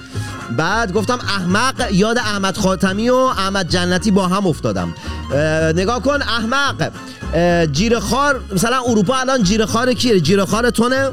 بعد 0.57 0.93
گفتم 0.93 1.19
احمق 1.29 1.93
یاد 1.93 2.19
احمد 2.19 2.57
خاتمی 2.57 3.11
و 3.11 3.15
احمد 3.15 3.69
جنتی 3.69 4.11
با 4.11 4.29
هم 4.29 4.47
افتادم. 4.47 4.95
اه، 5.33 5.73
نگاه 5.73 6.03
کن 6.03 6.23
احمق. 6.23 6.91
اه، 7.35 7.67
جیرخوار 7.67 8.41
مثلا 8.53 8.81
اروپا 8.87 9.17
الان 9.17 9.43
جیرخوار 9.43 9.93
کیه؟ 9.93 10.21
جیرخوار 10.21 10.71
تونه 10.71 11.11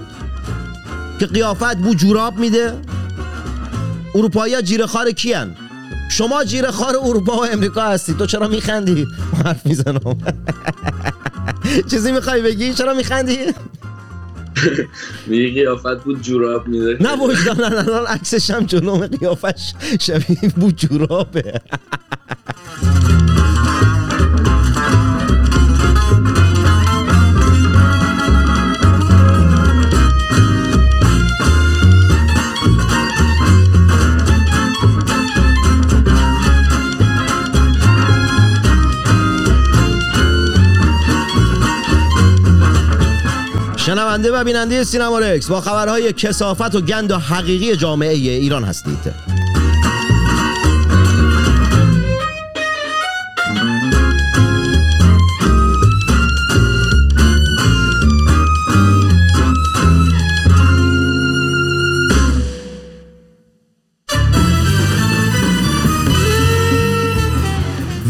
که 1.20 1.26
قیافت 1.26 1.78
بو 1.78 1.96
جوراب 1.96 2.38
میده. 2.38 2.74
اروپایی 4.16 4.54
ها 4.54 4.62
جیرخوار 4.62 5.12
کیان؟ 5.12 5.56
شما 6.12 6.44
جیرخوار 6.44 6.96
اروپا 6.98 7.38
و 7.38 7.46
امریکا 7.46 7.82
هستی. 7.82 8.14
تو 8.14 8.26
چرا 8.26 8.48
میخندی؟ 8.48 9.08
حرف 9.46 9.66
می‌زنم. 9.66 10.00
چیزی 11.92 12.12
می‌خوای 12.12 12.42
بگی؟ 12.42 12.74
چرا 12.74 12.94
میخندی؟ 12.94 13.38
میگه 15.28 15.52
قیافت 15.54 16.04
بود 16.04 16.22
جوراب 16.22 16.68
میده. 16.68 16.98
نه 17.02 17.18
وجدان 17.18 17.64
الان 17.64 18.06
عکسش 18.06 18.50
هم 18.50 18.66
جلوم 18.66 19.08
قیافش 19.08 19.74
شبیه 20.00 20.52
بو 20.56 20.72
جورابه. 20.72 21.62
شنونده 44.16 44.32
و 44.32 44.44
بیننده 44.44 44.84
سینما 44.84 45.20
رکس. 45.20 45.48
با 45.48 45.62
خبرهای 45.62 46.14
کسافت 46.14 46.76
و 46.76 46.82
گند 46.82 47.12
و 47.12 47.18
حقیقی 47.18 47.76
جامعه 47.76 48.14
ایران 48.14 48.64
هستید. 48.64 49.14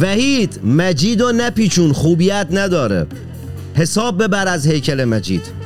وحید 0.02 0.60
مجید 0.66 1.22
و 1.22 1.32
نپیچون 1.32 1.94
خوبیت 1.94 2.48
نداره. 2.52 3.08
حساب 3.76 4.24
ببر 4.24 4.48
از 4.48 4.68
هیکل 4.68 5.04
مجید. 5.04 5.64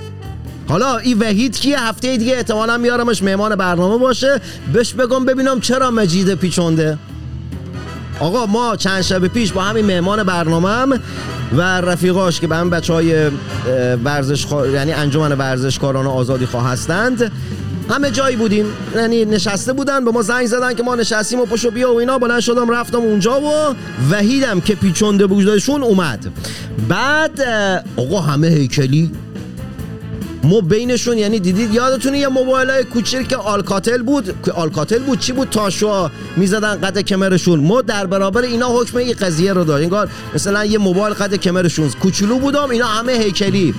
حالا 0.70 0.98
این 0.98 1.20
وحید 1.20 1.60
کیه؟ 1.60 1.80
هفته 1.80 2.18
دیگه 2.18 2.36
احتمالا 2.36 2.78
میارمش 2.78 3.24
مهمان 3.24 3.56
برنامه 3.56 3.98
باشه. 3.98 4.42
بهش 4.74 4.94
بگم 4.94 5.26
ببینم 5.26 5.60
چرا 5.60 5.92
مجید 5.92 6.36
پیچونده. 6.36 6.98
آقا 8.20 8.46
ما 8.46 8.76
چند 8.76 9.02
شب 9.02 9.28
پیش 9.28 9.52
با 9.52 9.62
همین 9.62 9.86
مهمان 9.86 10.24
برنامه 10.24 11.00
و 11.58 11.62
رفیقاش 11.62 12.40
که 12.40 12.48
به 12.48 12.56
هم 12.56 12.70
بچه 12.70 12.94
های 12.94 13.30
ورزش 14.04 14.46
یعنی 14.74 14.92
انجمن 14.92 15.32
ورزشکاران 15.32 16.08
آزادی 16.08 16.46
خواه 16.46 16.68
هستند 16.68 17.32
همه 17.90 18.12
جایی 18.12 18.36
بودیم. 18.36 18.66
یعنی 18.96 19.26
نشسته 19.26 19.74
بودن 19.74 20.06
به 20.06 20.12
ما 20.12 20.22
زنگ 20.22 20.46
زدن 20.46 20.74
که 20.74 20.84
ما 20.84 20.96
نشستیم 20.96 21.40
و 21.40 21.46
پشو 21.46 21.72
بیا 21.72 21.94
و 21.94 22.00
اینا. 22.00 22.18
بلند 22.18 22.40
شدم 22.40 22.70
رفتم 22.70 22.98
اونجا 22.98 23.42
و 23.42 23.76
وحیدم 24.12 24.62
که 24.62 24.76
پیچونده 24.76 25.28
بودشون 25.28 25.84
اومد. 25.84 26.32
بعد 26.90 27.42
آقا 27.98 28.20
همه 28.22 28.48
هیکلی 28.48 29.12
ما 30.44 30.62
بینشون 30.62 31.18
یعنی 31.18 31.40
دیدید 31.40 31.74
یادتونه 31.74 32.20
یه 32.20 32.28
موبایل 32.28 32.70
های 32.70 32.84
کوچیک 32.84 33.28
که 33.28 33.36
آلکاتل 33.38 34.02
بود 34.02 34.36
که 34.46 34.52
آلکاتل 34.52 35.00
بود 35.00 35.20
چی 35.20 35.34
بود؟ 35.34 35.50
تاشوا 35.50 36.12
می‌زدن 36.38 36.76
قد 36.76 37.02
کمرشون. 37.02 37.60
ما 37.60 37.82
در 37.82 38.06
برابر 38.06 38.42
اینا 38.42 38.80
حکم 38.80 38.98
این 38.98 39.14
قضیه 39.14 39.54
رو 39.54 39.64
داریم 39.64 39.86
انگار 39.86 40.10
مثلا 40.36 40.66
یه 40.66 40.78
موبایل 40.78 41.14
قد 41.14 41.36
کمرشون 41.36 41.90
کوچولو 41.90 42.40
بودم 42.40 42.70
اینا 42.70 42.86
همه 42.86 43.12
هیکلی. 43.12 43.74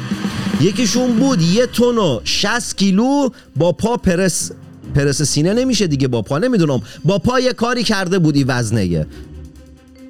یکیشون 0.61 1.13
بود 1.13 1.43
یه 1.43 1.67
تن 1.67 1.85
و 1.85 2.21
60 2.25 2.77
کیلو 2.77 3.29
با 3.57 3.73
پا 3.73 3.97
پرس. 3.97 4.51
پرس 4.95 5.23
سینه 5.23 5.55
نمیشه 5.55 5.87
دیگه 5.87 6.09
با 6.09 6.23
پا 6.23 6.39
نمی‌دونم. 6.39 6.83
با 7.05 7.19
پا 7.19 7.41
یه 7.41 7.53
کاری 7.53 7.83
کرده 7.83 8.19
بود 8.19 8.37
این 8.37 8.45
وزنه. 8.49 9.07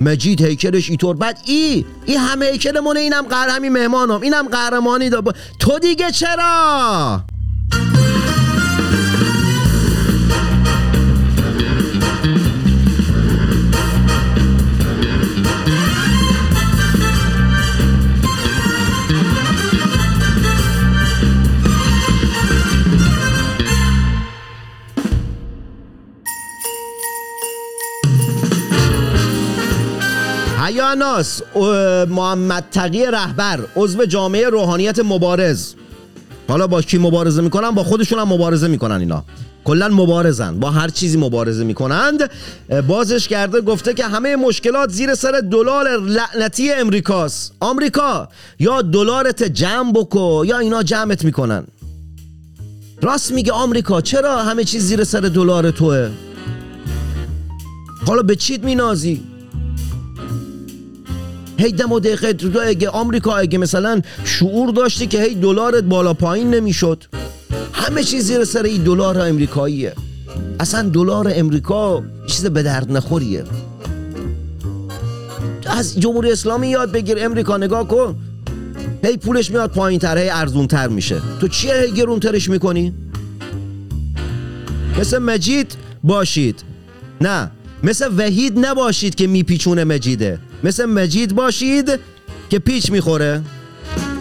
مجید 0.00 0.42
هیکلش 0.42 0.88
اینطور 0.88 1.16
بعد 1.16 1.38
ای 1.44 1.84
ای 2.06 2.14
همه 2.14 2.46
هیکل 2.46 2.80
مونه 2.80 3.00
اینم 3.00 3.22
قهر 3.22 3.48
همین 3.48 3.72
مهمانم. 3.72 4.20
اینم 4.20 4.48
قهرمانی 4.48 5.10
دا 5.10 5.22
تو 5.58 5.78
دیگه 5.78 6.10
چرا؟ 6.10 7.24
حیاناس 30.70 31.42
اه، 31.54 32.04
محمد 32.04 32.64
تقی 32.70 33.06
رهبر 33.06 33.60
عضو 33.76 34.04
جامعه 34.04 34.48
روحانیت 34.48 34.98
مبارز. 34.98 35.74
حالا 36.48 36.66
با 36.66 36.82
کی 36.82 36.98
مبارزه 36.98 37.42
می‌کنن؟ 37.42 37.70
با 37.70 37.84
خودشون 37.84 38.18
هم 38.18 38.28
مبارزه 38.28 38.68
می‌کنن 38.68 39.00
اینا. 39.00 39.24
کلا 39.64 39.88
مبارزن 39.88 40.60
با 40.60 40.70
هر 40.70 40.88
چیزی 40.88 41.18
مبارزه 41.18 41.64
می‌کنند. 41.64 42.30
بازش 42.88 43.28
کرده 43.28 43.60
گفته 43.60 43.94
که 43.94 44.04
همه 44.04 44.36
مشکلات 44.36 44.90
زیر 44.90 45.14
سر 45.14 45.42
دلار 45.50 45.96
لعنتی 45.96 46.72
امریکاست. 46.72 47.52
آمریکا 47.60 48.28
یا 48.58 48.82
دلارت 48.82 49.42
جمع 49.42 49.92
بکو 49.92 50.44
یا 50.46 50.58
اینا 50.58 50.82
جمعت 50.82 51.24
می‌کنن. 51.24 51.64
راست 53.02 53.32
میگه 53.32 53.52
آمریکا 53.52 54.00
چرا 54.00 54.42
همه 54.42 54.64
چیز 54.64 54.82
زیر 54.82 55.04
سر 55.04 55.20
دلار 55.20 55.70
توه؟ 55.70 56.08
حالا 58.06 58.22
به 58.22 58.36
چیت 58.36 58.64
مینازی؟ 58.64 59.22
هی 61.60 61.72
دم 61.72 61.92
و 61.92 62.00
دقیقه 62.00 62.32
تو 62.32 62.60
اگه 62.64 62.88
آمریکا 62.88 63.36
اگه 63.36 63.58
مثلا 63.58 64.00
شعور 64.24 64.70
داشتی 64.70 65.06
که 65.06 65.22
هی 65.22 65.34
دلارت 65.34 65.84
بالا 65.84 66.14
پایین 66.14 66.54
نمی‌شد. 66.54 67.04
همه 67.72 68.02
چیز 68.02 68.24
زیر 68.24 68.44
سر 68.44 68.62
این 68.62 68.82
دلار 68.82 69.18
امریکاییه 69.20 69.92
اصلا 70.60 70.88
دلار 70.88 71.32
امریکا 71.34 72.02
چیز 72.26 72.46
به 72.46 72.62
درد 72.62 72.92
نخوریه. 72.92 73.44
از 75.66 76.00
جمهوری 76.00 76.32
اسلامی 76.32 76.68
یاد 76.68 76.92
بگیر 76.92 77.16
امریکا 77.20 77.56
نگاه 77.56 77.88
کن. 77.88 78.16
هی 79.04 79.16
پولش 79.16 79.50
میاد 79.50 79.70
پایین 79.70 80.00
تر 80.00 80.18
هی 80.18 80.28
ارزون 80.28 80.66
تر 80.66 80.88
میشه. 80.88 81.20
تو 81.40 81.48
چیه 81.48 81.74
هی 81.74 81.92
گرون 81.92 82.20
ترش 82.20 82.48
می‌کنی؟ 82.48 82.94
مثل 85.00 85.18
مجید 85.18 85.76
باشید. 86.04 86.62
نه 87.20 87.50
مثل 87.82 88.10
وحید 88.18 88.66
نباشید 88.66 89.14
که 89.14 89.26
میپیچونه 89.26 89.84
مجیده. 89.84 90.38
مثل 90.64 90.84
مجید 90.84 91.34
باشید 91.34 92.00
که 92.50 92.58
پیچ 92.58 92.92
می‌خوره. 92.92 93.42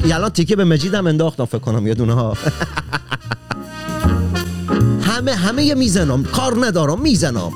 الان 0.03 0.29
تیکه 0.29 0.55
به 0.55 0.63
مجیدم 0.63 1.07
انداختم 1.07 1.45
فکر 1.45 1.59
کنم 1.59 1.87
یه 1.87 1.93
دونه 1.93 2.13
ها. 2.13 2.37
همه 5.01 5.35
همه 5.35 5.75
می‌زنم. 5.75 6.23
کار 6.23 6.65
ندارم 6.65 7.01
می‌زنم. 7.01 7.51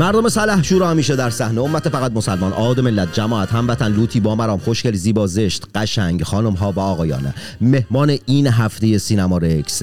مردم 0.00 0.28
صلح 0.28 0.62
شورا 0.62 0.90
همیشه 0.90 1.16
در 1.16 1.30
صحنه. 1.30 1.60
امت 1.60 1.88
فقط 1.88 2.12
مسلمان. 2.12 2.52
آدم 2.52 2.84
ملت 2.84 3.14
جماعت 3.14 3.52
هموطن 3.52 3.92
لوتی 3.92 4.20
با 4.20 4.34
مرام 4.34 4.58
خوشگل 4.58 4.92
زیبا 4.92 5.26
زشت 5.26 5.64
قشنگ 5.74 6.22
خانم 6.22 6.52
ها 6.52 6.72
و 6.72 6.80
آقایان. 6.80 7.34
مهمان 7.60 8.18
این 8.26 8.46
هفته 8.46 8.98
سینما 8.98 9.38
رکس 9.38 9.82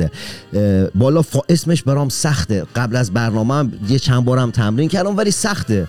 بالا 0.95 1.21
فا 1.21 1.39
اسمش 1.49 1.83
برام 1.83 2.09
سخته. 2.09 2.65
قبل 2.75 2.95
از 2.95 3.11
برنامه 3.11 3.53
هم 3.53 3.71
یه 3.89 3.99
چند 3.99 4.25
بارم 4.25 4.51
تمرین 4.51 4.89
کردم 4.89 5.17
ولی 5.17 5.31
سخته. 5.31 5.87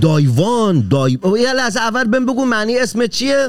دایوان 0.00 0.88
دای 0.88 1.18
یه 1.38 1.52
لحظه 1.52 1.80
اول 1.80 2.04
بهم 2.04 2.26
بگو 2.26 2.44
معنی 2.44 2.78
اسم 2.78 3.06
چیه؟ 3.06 3.48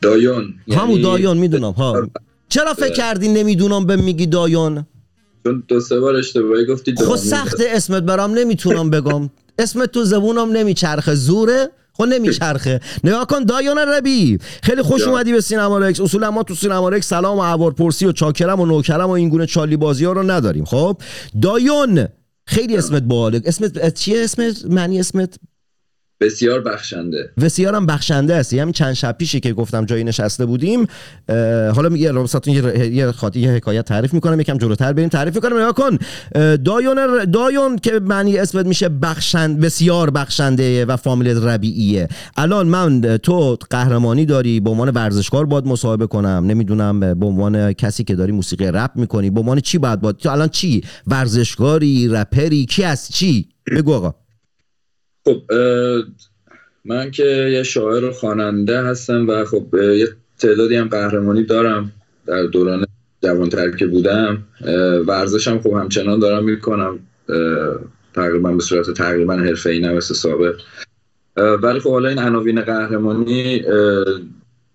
دایون 0.00 0.54
همون 0.70 0.90
یعنی- 0.90 1.02
دایان 1.02 1.36
می‌دونم 1.36 1.72
ها. 1.72 2.08
چرا 2.48 2.74
فکر 2.74 2.92
کردی 2.92 3.28
نمی‌دونم 3.28 3.86
به 3.86 3.96
میگی 3.96 4.26
دایان؟ 4.26 4.86
چون 5.44 5.62
دو 5.68 5.80
سه 5.80 6.00
بار 6.00 6.16
اشتباهی 6.16 6.66
گفتی 6.66 6.94
خب. 6.96 7.16
سخت 7.16 7.56
اسمت 7.68 8.02
برام 8.02 8.38
نمی‌تونم 8.38 8.90
بگم. 8.90 9.30
اسمت 9.58 9.92
تو 9.92 10.04
زبونم 10.04 10.52
نمیچرخه 10.52 11.14
زوره؟ 11.14 11.70
خب 11.92 12.04
نمیچرخه. 12.04 12.80
نگاه 13.04 13.26
کن 13.26 13.44
دایان 13.44 13.78
ربی 13.78 14.38
خیلی 14.62 14.82
خوش 14.82 15.00
جان. 15.00 15.08
اومدی 15.08 15.32
به 15.32 15.40
سینما 15.40 15.78
رکس 15.78 16.00
اصولا 16.00 16.30
ما 16.30 16.42
تو 16.42 16.54
سینما 16.54 16.88
رکس 16.88 17.08
سلام 17.08 17.36
و 17.36 17.40
احوال 17.40 17.72
پرسی 17.72 18.06
و 18.06 18.12
چاکرم 18.12 18.60
و 18.60 18.66
نوکرم 18.66 19.06
و 19.06 19.10
این 19.10 19.28
گونه 19.28 19.46
چالی 19.46 19.76
بازی 19.76 20.04
ها 20.04 20.12
رو 20.12 20.30
نداریم. 20.30 20.64
خب؟ 20.64 20.96
دایون 21.42 22.08
خیلی 22.46 22.76
اسمت 22.76 23.02
باحاله. 23.02 23.42
اسمت 23.44 23.94
چیه 23.94 24.24
اسمت؟ 24.24 24.64
معنی 24.64 25.00
اسمت؟ 25.00 25.38
بسیار 26.20 26.60
بخشنده. 26.60 27.30
بسیارم 27.40 27.86
بخشنده 27.86 28.36
هستی. 28.36 28.58
همین 28.58 28.72
چند 28.72 28.92
شب 28.92 29.16
پیشی 29.18 29.40
که 29.40 29.52
گفتم 29.52 29.84
جایی 29.84 30.04
نشسته 30.04 30.46
بودیم. 30.46 30.86
حالا 31.74 31.88
میگه 31.88 32.12
رابطتون 32.12 32.54
یه 32.54 32.94
یه 32.94 33.12
خاطی 33.12 33.40
یه 33.40 33.50
حکایت 33.50 33.84
تعریف 33.84 34.14
می‌کنم 34.14 34.40
یکم 34.40 34.58
جلوتر 34.58 34.92
بریم. 34.92 35.08
تعریف 35.08 35.34
می‌کنم. 35.34 35.58
نگاه 35.58 35.72
کن. 35.72 35.98
دایون 36.56 37.24
دایون 37.32 37.78
که 37.78 37.92
معنی 37.92 38.38
اسمت 38.38 38.66
میشه 38.66 38.88
بخشند 38.88 39.60
بسیار 39.60 40.10
بخشنده 40.10 40.84
و 40.84 40.96
فامیل 40.96 41.28
ربیعیه. 41.28 42.08
الان 42.36 42.66
من 42.66 43.18
تو 43.22 43.56
قهرمانی 43.70 44.26
داری 44.26 44.60
به 44.60 44.70
عنوان 44.70 44.88
ورزشکار 44.88 45.46
باید 45.46 45.66
مصاحبه 45.66 46.06
کنم. 46.06 46.44
نمی‌دونم 46.46 47.00
به 47.00 47.26
عنوان 47.26 47.72
کسی 47.72 48.04
که 48.04 48.14
داری 48.14 48.32
موسیقی 48.32 48.66
رپ 48.66 48.90
می‌کنی 48.94 49.30
به 49.30 49.40
عنوان 49.40 49.60
چی 49.60 49.78
باید 49.78 50.00
باید 50.00 50.16
تو 50.16 50.30
الان 50.30 50.48
چی؟ 50.48 50.82
ورزشکاری 51.06 52.08
رپری؟ 52.08 52.66
کی 52.66 52.82
هست؟ 52.82 53.12
چی؟ 53.12 53.48
بگو 53.76 53.94
آقا. 53.94 54.23
خب 55.24 55.42
من 56.84 57.10
که 57.10 57.24
یه 57.52 57.62
شاعر 57.62 58.04
و 58.04 58.12
خواننده 58.12 58.82
هستم 58.82 59.28
و 59.28 59.44
خب 59.44 59.74
یه 59.74 60.08
تعدادی 60.38 60.76
هم 60.76 60.88
قهرمانی 60.88 61.42
دارم 61.42 61.92
در 62.26 62.42
دوران 62.42 62.86
جوانتر 63.22 63.70
که 63.70 63.86
بودم. 63.86 64.42
ورزشم 65.06 65.58
خب 65.58 65.72
همچنان 65.72 66.18
دارم 66.18 66.44
می‌کنم 66.44 66.98
تقریبا 68.14 68.52
به 68.52 68.62
صورت 68.62 68.90
تقریبا 68.90 69.34
حرفه‌ای 69.34 69.80
نه 69.80 69.92
مثل 69.92 70.14
سابق. 70.14 70.60
ولی 71.36 71.80
خب 71.80 71.90
حالا 71.90 72.08
این 72.08 72.18
عناوین 72.18 72.60
قهرمانی 72.60 73.64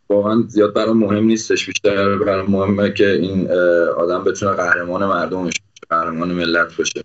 واقعا 0.10 0.44
زیاد 0.48 0.74
برام 0.74 0.98
مهم 0.98 1.24
نیستش. 1.24 1.66
بیشتر 1.66 2.16
برام 2.16 2.52
مهمه 2.52 2.92
که 2.92 3.12
این 3.12 3.52
آدم 3.98 4.24
بتونه 4.24 4.52
قهرمان 4.52 5.06
مردمش 5.06 5.54
قهرمان 5.90 6.32
ملت 6.32 6.78
باشه. 6.78 7.04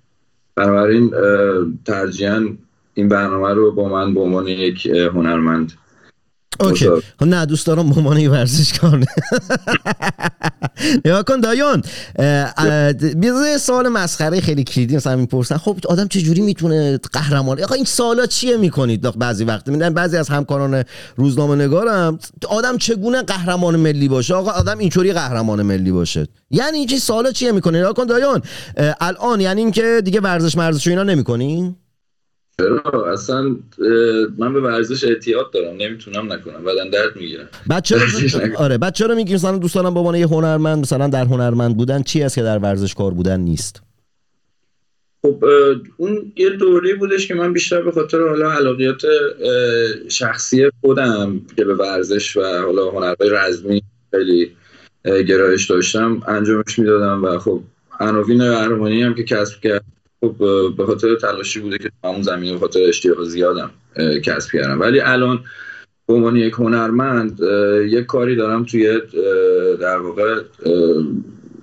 بنابراین 0.57 1.15
ترجیحاً 1.85 2.49
این 2.95 3.09
برنامه 3.09 3.55
رو 3.55 3.73
با 3.73 3.89
من 3.89 4.15
به 4.15 4.21
عنوان 4.21 4.49
یک 4.49 4.87
هنرمند 4.87 5.73
اوکی. 6.61 6.89
خب 7.19 7.27
نه 7.27 7.47
دوست 7.47 7.67
دارم 7.67 7.91
به 7.91 7.97
عنوان 7.97 8.19
یه 8.19 8.31
ورزشکار 8.31 8.99
نگاه 11.05 11.23
کن 11.23 11.41
بذار 11.41 11.83
یه 13.53 13.59
سوال 13.61 13.89
مسخره 13.89 14.41
خیلی 14.41 14.65
کلیدی 14.65 14.97
مثلا 14.97 15.17
می‌پرسن. 15.17 15.57
خب 15.57 15.77
آدم 15.89 16.09
چه 16.09 16.21
جوری 16.21 16.41
می‌تونه 16.41 16.99
قهرمان؟ 17.13 17.63
آقا 17.63 17.75
این 17.75 17.85
سوالا 17.85 18.27
چیه 18.27 18.57
می‌کنید؟ 18.57 19.19
بعضی 19.19 19.45
وقت 19.45 19.69
میدن 19.69 19.95
بعضی 19.95 20.17
از 20.17 20.29
همکاران 20.29 20.85
روزنامه 21.17 21.65
نگارم. 21.65 22.19
آدم 22.49 22.79
چگونه 22.79 23.23
قهرمان 23.23 23.77
ملی 23.77 24.09
باشه؟ 24.09 24.35
آقا 24.35 24.51
آدم 24.51 24.79
اینطوری 24.79 25.13
قهرمان 25.13 25.63
ملی 25.63 25.93
باشه. 25.93 26.29
یعنی 26.51 26.79
این 26.79 26.87
چه 26.87 26.99
سوالا 26.99 27.33
چیه 27.33 27.53
می‌کنی؟ 27.53 27.79
نگاه 27.79 27.95
کن 27.95 28.07
دایون 28.07 28.43
اه، 28.77 28.95
الان 29.01 29.41
یعنی 29.41 29.61
اینکه 29.61 30.01
دیگه 30.05 30.21
ورزش 30.21 30.57
مرزش 30.57 30.89
اینا 30.89 31.03
نمی‌کنی؟ 31.03 31.77
چرا؟ 32.59 33.13
اصلا 33.13 33.57
من 34.39 34.53
به 34.53 34.61
ورزش 34.61 35.05
اعتیاد 35.05 35.53
دارم 35.53 35.77
نمی‌تونم 35.77 36.33
نکنم 36.33 36.65
بدن 36.65 36.91
درد 36.91 37.17
می‌گیرم 37.17 37.49
بعد 37.67 37.83
چرا 37.83 37.99
ورزش. 37.99 38.35
آره 38.57 38.79
بعد 38.79 38.95
چرا 38.95 39.15
میگی 39.15 39.35
مثلا 39.35 39.59
دوست 39.59 39.75
دارم 39.75 39.99
عنوان 39.99 40.15
یه 40.15 40.27
هنرمند 40.27 40.79
مثلا 40.79 41.09
در 41.09 41.25
هنرمند 41.25 41.77
بودن 41.77 42.03
چی 42.03 42.23
است 42.23 42.35
که 42.35 42.43
در 42.43 42.59
ورزشکار 42.59 43.11
بودن 43.11 43.41
نیست؟ 43.41 43.83
خب 45.23 45.45
اون 45.97 46.33
یه 46.37 46.51
دوری 46.51 46.95
بودش 46.95 47.29
که 47.29 47.35
من 47.35 47.53
بیشتر 47.53 47.83
به 47.83 47.93
خاطر 47.93 48.29
حالا 48.29 48.53
علاقیات 48.53 49.03
شخصی 50.09 50.71
خودم 50.81 51.41
که 51.57 51.65
به 51.65 51.75
ورزش 51.75 52.37
و 52.37 52.41
حالا 52.41 52.91
هنرهای 52.91 53.31
رزمی 53.31 53.83
خیلی 54.11 54.51
گرایش 55.05 55.71
داشتم 55.71 56.23
انجامش 56.29 56.79
می‌دادم 56.79 57.25
و 57.25 57.39
خب 57.39 57.61
عناوین 58.01 58.39
قهرمانی 58.39 59.03
هم 59.03 59.15
که 59.15 59.23
کسب 59.23 59.61
کرد 59.61 59.85
خب 60.25 60.37
به 60.77 60.87
خاطر 60.87 61.15
تلاشی 61.15 61.61
بوده 61.61 61.79
که 61.79 61.91
همون 62.05 62.23
زمینه 62.23 62.53
به 62.53 62.59
خاطر 62.59 62.81
اشتیاق 62.89 63.25
زیادم 63.25 63.71
کسب 64.25 64.51
کردم. 64.53 64.81
ولی 64.81 65.01
الان 65.01 65.41
به 66.07 66.15
عنوان 66.15 66.37
یک 66.37 66.55
هنرمند 66.55 67.41
یک 67.87 68.07
کاری 68.07 68.37
دارم 68.37 68.65
توی 68.65 69.01
در 69.81 69.99
واقع 69.99 70.41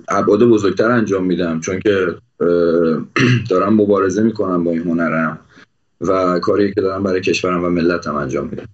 ابعاد 0.08 0.44
بزرگتر 0.44 0.92
انجام 0.92 1.26
میدم. 1.26 1.60
چون 1.60 1.80
که 1.80 2.16
دارم 3.50 3.74
مبارزه 3.74 4.24
می‌کنم 4.24 4.64
با 4.64 4.72
این 4.72 4.82
هنرم 4.82 5.40
و 6.02 6.40
کاری 6.40 6.74
که 6.74 6.82
دارم 6.82 7.04
برای 7.04 7.22
کشورم 7.22 7.64
و 7.64 7.70
ملتم 7.70 8.16
انجام 8.16 8.48
میدم. 8.48 8.68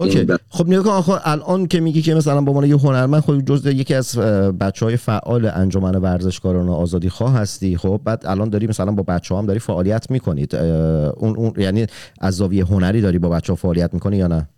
اوکی. 0.00 0.24
ب- 0.24 0.36
خب 0.48 0.68
نگاه 0.68 0.84
کن 0.84 0.90
آخه 0.90 1.28
الان 1.28 1.66
که 1.66 1.80
میگی 1.80 2.02
که 2.02 2.14
مثلا 2.14 2.40
به 2.40 2.50
عنوان 2.50 2.64
یه 2.64 2.76
هنرمند 2.76 3.22
خب 3.22 3.40
جزء 3.40 3.70
یکی 3.70 3.94
از 3.94 4.18
بچه 4.60 4.86
های 4.86 4.96
فعال 4.96 5.50
انجمن 5.54 5.94
ورزشکاران 5.94 6.68
آزادی 6.68 7.08
خواه 7.08 7.34
هستی. 7.34 7.76
خب 7.76 8.00
بعد 8.04 8.22
الان 8.26 8.48
داری 8.48 8.66
مثلا 8.66 8.92
با 8.92 9.02
بچه 9.02 9.34
هم 9.34 9.46
داری 9.46 9.58
فعالیت 9.58 10.10
می‌کنید. 10.10 10.56
اون, 10.56 11.36
اون 11.36 11.52
یعنی 11.56 11.86
از 12.20 12.36
زاویه 12.36 12.64
هنری 12.64 13.00
داری 13.00 13.18
با 13.18 13.28
بچه 13.28 13.52
ها 13.52 13.56
فعالیت 13.56 13.94
می‌کنی 13.94 14.16
یا 14.16 14.26
نه؟ 14.26 14.48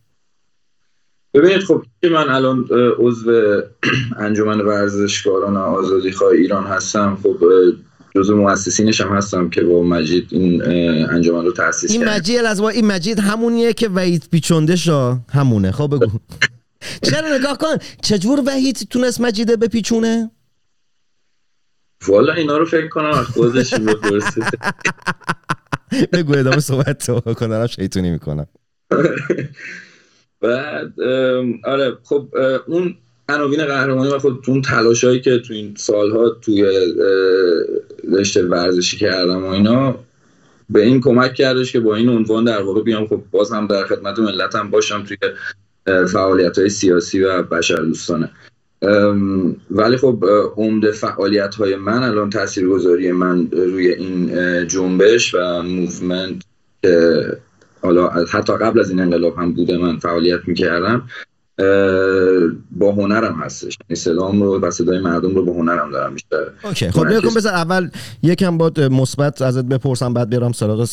ببینید 1.35 1.61
خب 1.61 1.83
که 2.00 2.09
من 2.09 2.28
الان 2.28 2.64
عضو 2.98 3.31
انجمن 4.18 4.61
ورزشکاران 4.61 5.57
آزادی 5.57 6.12
خواه 6.12 6.31
ایران 6.31 6.64
هستم. 6.64 7.18
خب 7.22 7.37
جزو 8.16 8.37
مؤسسینش 8.37 9.01
هم 9.01 9.16
هستم 9.16 9.51
که 9.51 9.62
با 9.62 9.83
مجید 9.83 10.29
این 10.31 10.62
انجمن 11.11 11.44
رو 11.44 11.53
تأسیس 11.53 11.90
این 11.90 12.01
کردیم. 12.01 12.14
مجید 12.14 12.44
از 12.44 12.61
این 12.61 12.87
مجید 12.87 13.18
همونیه 13.18 13.72
که 13.72 13.88
وحید 13.88 14.29
پیچونده 14.31 14.77
شا. 14.77 15.18
همونه 15.33 15.72
خب 15.72 15.90
بگو. 15.94 16.18
چرا 17.11 17.38
نگاه 17.38 17.59
کن 17.59 17.77
چجور 18.03 18.42
وحید 18.46 18.77
تونست 18.90 19.20
مجیده 19.20 19.57
بپیچونه؟ 19.57 20.31
والا 22.09 22.33
اینا 22.33 22.57
رو 22.59 22.64
فکر 22.64 22.88
کنم 22.88 23.11
از 23.11 23.27
خودش 23.27 23.75
بپرسید 23.75 24.44
بگو 26.12 26.33
ادامه 26.33 26.61
صحبت 26.61 27.07
تو 27.07 27.35
کن 27.35 27.48
دارم 27.48 27.66
شیطونی 27.66 28.11
می‌کنم. 28.11 28.46
بعد 30.40 31.01
آره 31.64 31.98
خب 32.05 32.29
اون 32.66 32.94
عناوین 33.28 33.64
قهرمانی 33.64 34.11
و 34.11 34.18
خود 34.18 34.44
اون 34.48 34.62
تلاشایی 34.62 35.20
که 35.20 35.38
تو 35.38 35.54
این 35.54 35.74
سالها 35.76 36.28
توی 36.28 36.64
رشته 38.12 38.42
ورزشی 38.42 38.96
کردم 38.96 39.44
و 39.44 39.48
اینا 39.48 39.98
به 40.70 40.82
این 40.82 41.00
کمک 41.00 41.35
کردش 41.35 41.72
که 41.72 41.80
با 41.80 41.96
این 41.96 42.08
عنوان 42.08 42.44
در 42.44 42.62
واقع 42.62 42.82
بیام. 42.82 43.06
خب 43.06 43.22
باز 43.30 43.52
هم 43.52 43.66
در 43.66 43.85
خدمت 43.85 44.18
ملتم 44.18 44.70
باشم 44.70 45.04
توی 45.04 45.16
فعالیت 46.06 46.58
های 46.58 46.68
سیاسی 46.68 47.22
و 47.22 47.42
بشر 47.42 47.76
دوستانه 47.76 48.30
ولی 49.70 49.96
خب 49.96 50.24
عمده 50.56 50.92
فعالیت 50.92 51.54
های 51.54 51.76
من 51.76 52.02
الان 52.02 52.30
تاثیرگذاری 52.30 53.12
من 53.12 53.50
روی 53.50 53.88
این 53.88 54.28
جنبش 54.68 55.35
و 55.35 55.62
movement 55.62 56.42
که 56.82 57.22
حالا 57.82 58.08
حتی 58.08 58.52
قبل 58.52 58.80
از 58.80 58.90
این 58.90 59.00
انقلاب 59.00 59.38
هم 59.38 59.52
بوده 59.52 59.78
من 59.78 59.98
فعالیت 59.98 60.40
می‌کردم. 60.46 61.08
با 62.70 62.92
هنرم 62.92 63.42
هستش. 63.42 63.79
یعنی 63.90 64.01
صدام 64.01 64.42
رو 64.42 64.61
و 64.61 64.70
صدای 64.70 65.01
مردم 65.01 65.35
رو 65.35 65.44
با 65.44 65.53
هنرم 65.53 65.90
دارم 65.90 66.14
بیشتر. 66.14 66.37
اوکی 66.64 66.90
خب 66.90 67.07
نگاه 67.07 67.20
کن 67.20 67.35
بذار 67.35 67.55
اول 67.55 67.88
یکم 68.22 68.59
با 68.59 68.72
مثبت 68.90 69.42
ازت 69.42 69.64
بپرسم 69.64 70.14
بعد 70.14 70.29
بیارم 70.29 70.53
سراغ 70.53 70.88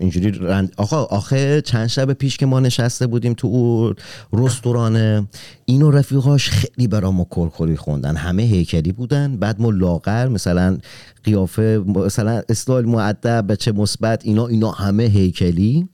اینجوری 0.00 0.30
رند 0.30 0.72
آقا 0.76 1.02
آخه 1.02 1.60
چند 1.60 1.86
شب 1.86 2.12
پیش 2.12 2.36
که 2.36 2.46
ما 2.46 2.60
نشسته 2.60 3.06
بودیم 3.06 3.34
تو 3.34 3.48
اون 3.48 3.94
رستوران 4.32 5.28
این 5.64 5.82
و 5.82 5.90
رفیقاش 5.90 6.50
خیلی 6.50 6.88
برام 6.88 7.26
کرکری 7.30 7.76
خوندن. 7.76 8.16
همه 8.16 8.42
هیکلی 8.42 8.92
بودن 8.92 9.36
بعد 9.36 9.60
ما 9.60 9.70
لاغر 9.70 10.28
مثلا 10.28 10.78
قیافه 11.24 11.84
مثلا 11.86 12.42
استایل 12.48 12.86
معدب 12.86 13.44
بچه 13.48 13.72
مثبت 13.72 14.20
اینا 14.24 14.46
اینا 14.46 14.70
همه 14.70 15.02
هیکلی. 15.02 15.88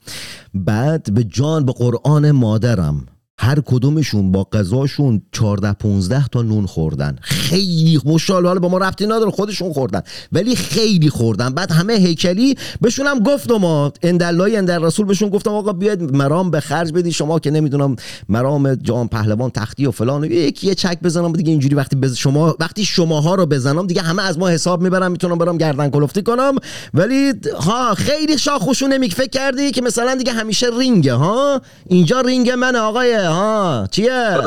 بعد 0.53 1.13
به 1.13 1.23
جان 1.23 1.65
به 1.65 1.71
قرآن 1.71 2.31
مادرم 2.31 3.05
هر 3.41 3.59
کدومشون 3.65 4.31
با 4.31 4.43
غذاشون 4.43 5.21
14 5.31 5.73
15 5.73 6.27
تا 6.27 6.41
نون 6.41 6.65
خوردن. 6.65 7.15
خیلی 7.21 7.99
مشال 8.05 8.45
حالا 8.45 8.59
با 8.59 8.69
ما 8.69 8.77
ربطی 8.77 9.05
نداره 9.05 9.31
خودشون 9.31 9.73
خوردن. 9.73 10.01
ولی 10.31 10.55
خیلی 10.55 11.09
خوردن. 11.09 11.49
بعد 11.49 11.71
همه 11.71 11.93
هیکلی 11.93 12.55
بهشون 12.81 13.07
هم 13.07 13.19
گفتم 13.19 13.91
اندلای 14.03 14.57
اندر 14.57 14.79
رسول 14.79 15.05
بهشون 15.05 15.29
گفتم 15.29 15.51
آقا 15.51 15.73
بیاید 15.73 16.15
مرام 16.15 16.51
به 16.51 16.59
خرج 16.59 16.91
بدی 16.93 17.11
شما 17.11 17.39
که 17.39 17.51
نمی‌دونم 17.51 17.95
مرام 18.29 18.75
جام 18.75 19.07
پهلوان 19.07 19.49
تختی 19.49 19.85
و 19.85 19.91
فلان 19.91 20.23
یکی 20.23 20.67
یه 20.67 20.75
چک 20.75 20.99
بزنم 21.03 21.33
دیگه 21.33 21.51
اینجوری 21.51 21.75
وقتی 21.75 21.95
بز... 21.95 22.15
شما 22.15 22.55
وقتی 22.59 22.85
شماها 22.85 23.35
رو 23.35 23.45
بزنم 23.45 23.87
دیگه 23.87 24.01
همه 24.01 24.23
از 24.23 24.37
ما 24.37 24.49
حساب 24.49 24.81
می‌برم 24.81 25.11
می‌تونم 25.11 25.37
برام 25.37 25.57
گردن 25.57 25.89
کلفتی 25.89 26.21
کنم. 26.21 26.55
ولی 26.93 27.33
ها 27.59 27.95
خیلی 27.95 28.37
شاخوشو 28.37 28.87
نمیک 28.87 29.13
فکر 29.13 29.29
کردی 29.29 29.71
که 29.71 29.81
مثلا 29.81 30.15
دیگه 30.15 30.31
همیشه 30.31 30.67
رینگه 30.79 31.13
ها؟ 31.13 31.61
اینجا 31.87 32.21
رینگ 32.21 32.49
من 32.49 32.75
آقای 32.75 33.30
ها 33.31 33.87
چیه 33.91 34.37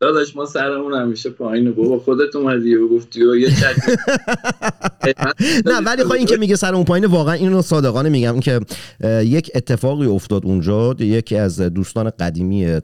داداش 0.00 0.36
ما 0.36 0.46
سرمون 0.46 0.94
همیشه 0.94 1.30
پایینه. 1.30 1.70
بابا 1.70 1.98
خودت 1.98 2.36
اومدی 2.36 2.74
و 2.74 2.88
گفتی 2.88 3.22
و 3.22 3.36
یه 3.36 3.48
نه 5.66 5.80
ولی 5.86 6.04
خب 6.04 6.12
این 6.12 6.26
که 6.26 6.36
میگه 6.36 6.56
سر 6.56 6.74
اون 6.74 6.84
پایینه 6.84 7.06
واقعا 7.06 7.34
اینو 7.34 7.62
صادقانه 7.62 8.08
میگم 8.08 8.40
که 8.40 8.60
یک 9.24 9.50
اتفاقی 9.54 10.06
افتاد 10.06 10.44
اونجا. 10.44 10.94
یکی 10.98 11.36
از 11.36 11.60
دوستان 11.60 12.10
قدیمی 12.10 12.80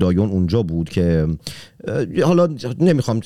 دایون 0.00 0.28
اونجا 0.30 0.62
بود 0.62 0.88
که 0.88 1.26
حالا 2.24 2.48
نمی‌خوام 2.80 3.20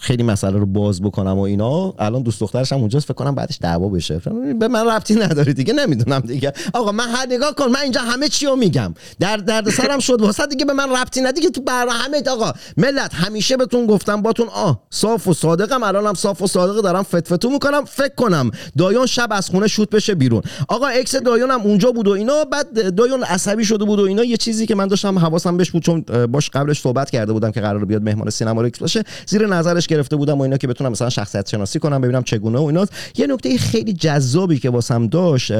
خیلی 0.00 0.22
مسئله 0.22 0.58
رو 0.58 0.66
باز 0.66 1.02
بکنم 1.02 1.38
و 1.38 1.40
اینا. 1.40 1.94
الان 1.98 2.22
دوست 2.22 2.40
دخترش 2.40 2.72
هم 2.72 2.78
اونجاست 2.78 3.06
فکر 3.06 3.14
کنم 3.14 3.34
بعدش 3.34 3.58
دعوا 3.60 3.88
بشه. 3.88 4.20
به 4.60 4.68
من 4.68 4.86
ربطی 4.86 5.14
نداره 5.14 5.52
دیگه 5.52 5.72
نمی‌دونم 5.72 6.20
دیگه. 6.20 6.52
آقا 6.74 6.92
من 6.92 7.08
هر 7.08 7.26
نگاه 7.30 7.54
کن 7.54 7.66
من 7.70 7.80
اینجا 7.80 8.00
همه 8.00 8.28
چی 8.28 8.46
رو 8.46 8.56
میگم. 8.56 8.94
در 9.20 9.36
درد 9.36 9.70
سرم 9.70 9.98
شد 9.98 10.20
واسه 10.20 10.46
دیگه 10.46 10.64
به 10.64 10.72
من 10.72 10.90
ربطی 10.90 11.20
نداره 11.20 11.32
دیگه 11.32 11.50
تو 11.50 11.60
بر 11.86 11.92
همه 11.92 12.22
آقا. 12.30 12.52
ملت 12.76 13.14
همیشه 13.14 13.56
بهتون 13.56 13.86
گفتم 13.86 14.22
باتون 14.22 14.48
آه 14.48 14.82
صاف 14.90 15.28
و 15.28 15.34
صادقم 15.34 15.82
الانم 15.82 16.14
صاف 16.14 16.42
و 16.42 16.46
صادق 16.46 16.82
دارم 16.82 17.02
فتفتو 17.02 17.50
می‌کنم 17.50 17.84
فکر 17.84 18.14
کنم 18.14 18.50
دایون 18.78 19.06
شب 19.06 19.28
از 19.30 19.50
خونه 19.50 19.68
شوت 19.68 19.90
بشه 19.90 20.14
بیرون. 20.14 20.42
آقا 20.68 20.86
ex 20.86 21.16
دایون 21.16 21.50
هم 21.50 21.60
اونجا 21.60 21.92
بود 21.92 22.08
و 22.08 22.10
اینا 22.10 22.44
بعد 22.44 22.94
دایون 22.94 23.22
عصبی 23.22 23.64
شده 23.64 23.84
بود 23.84 23.98
و 23.98 24.02
اینا. 24.02 24.24
یه 24.24 24.36
چیزی 24.36 24.66
که 24.66 24.74
من 24.74 24.86
داشتم 24.86 25.18
حواسم 25.18 25.56
بهش 25.56 25.70
بود 25.70 25.82
چون 25.82 26.00
باش 26.26 26.50
قبلش 26.50 26.80
صحبت 26.80 27.10
کرده 27.10 27.32
بودم 27.32 27.50
که 27.50 27.60
قرار 27.60 27.84
بیاد 27.84 28.02
مهمان 28.02 28.30
سینما 28.30 28.62
رکس 28.62 28.78
باشه. 28.78 29.04
زیر 29.26 29.46
نظرش 29.46 29.86
گرفته 29.86 30.16
بودم 30.16 30.38
و 30.38 30.42
اینا 30.42 30.56
که 30.56 30.66
بتونم 30.66 30.90
مثلا 30.90 31.10
شخصیت 31.10 31.48
شناسی 31.48 31.78
کنم 31.78 32.00
ببینم 32.00 32.22
چگونه 32.22 32.58
و 32.58 32.62
اینا 32.62 32.86
یه 33.16 33.26
نکته 33.26 33.58
خیلی 33.58 33.92
جذابی 33.92 34.58
که 34.58 34.70
واسم 34.70 35.06
داشت 35.06 35.50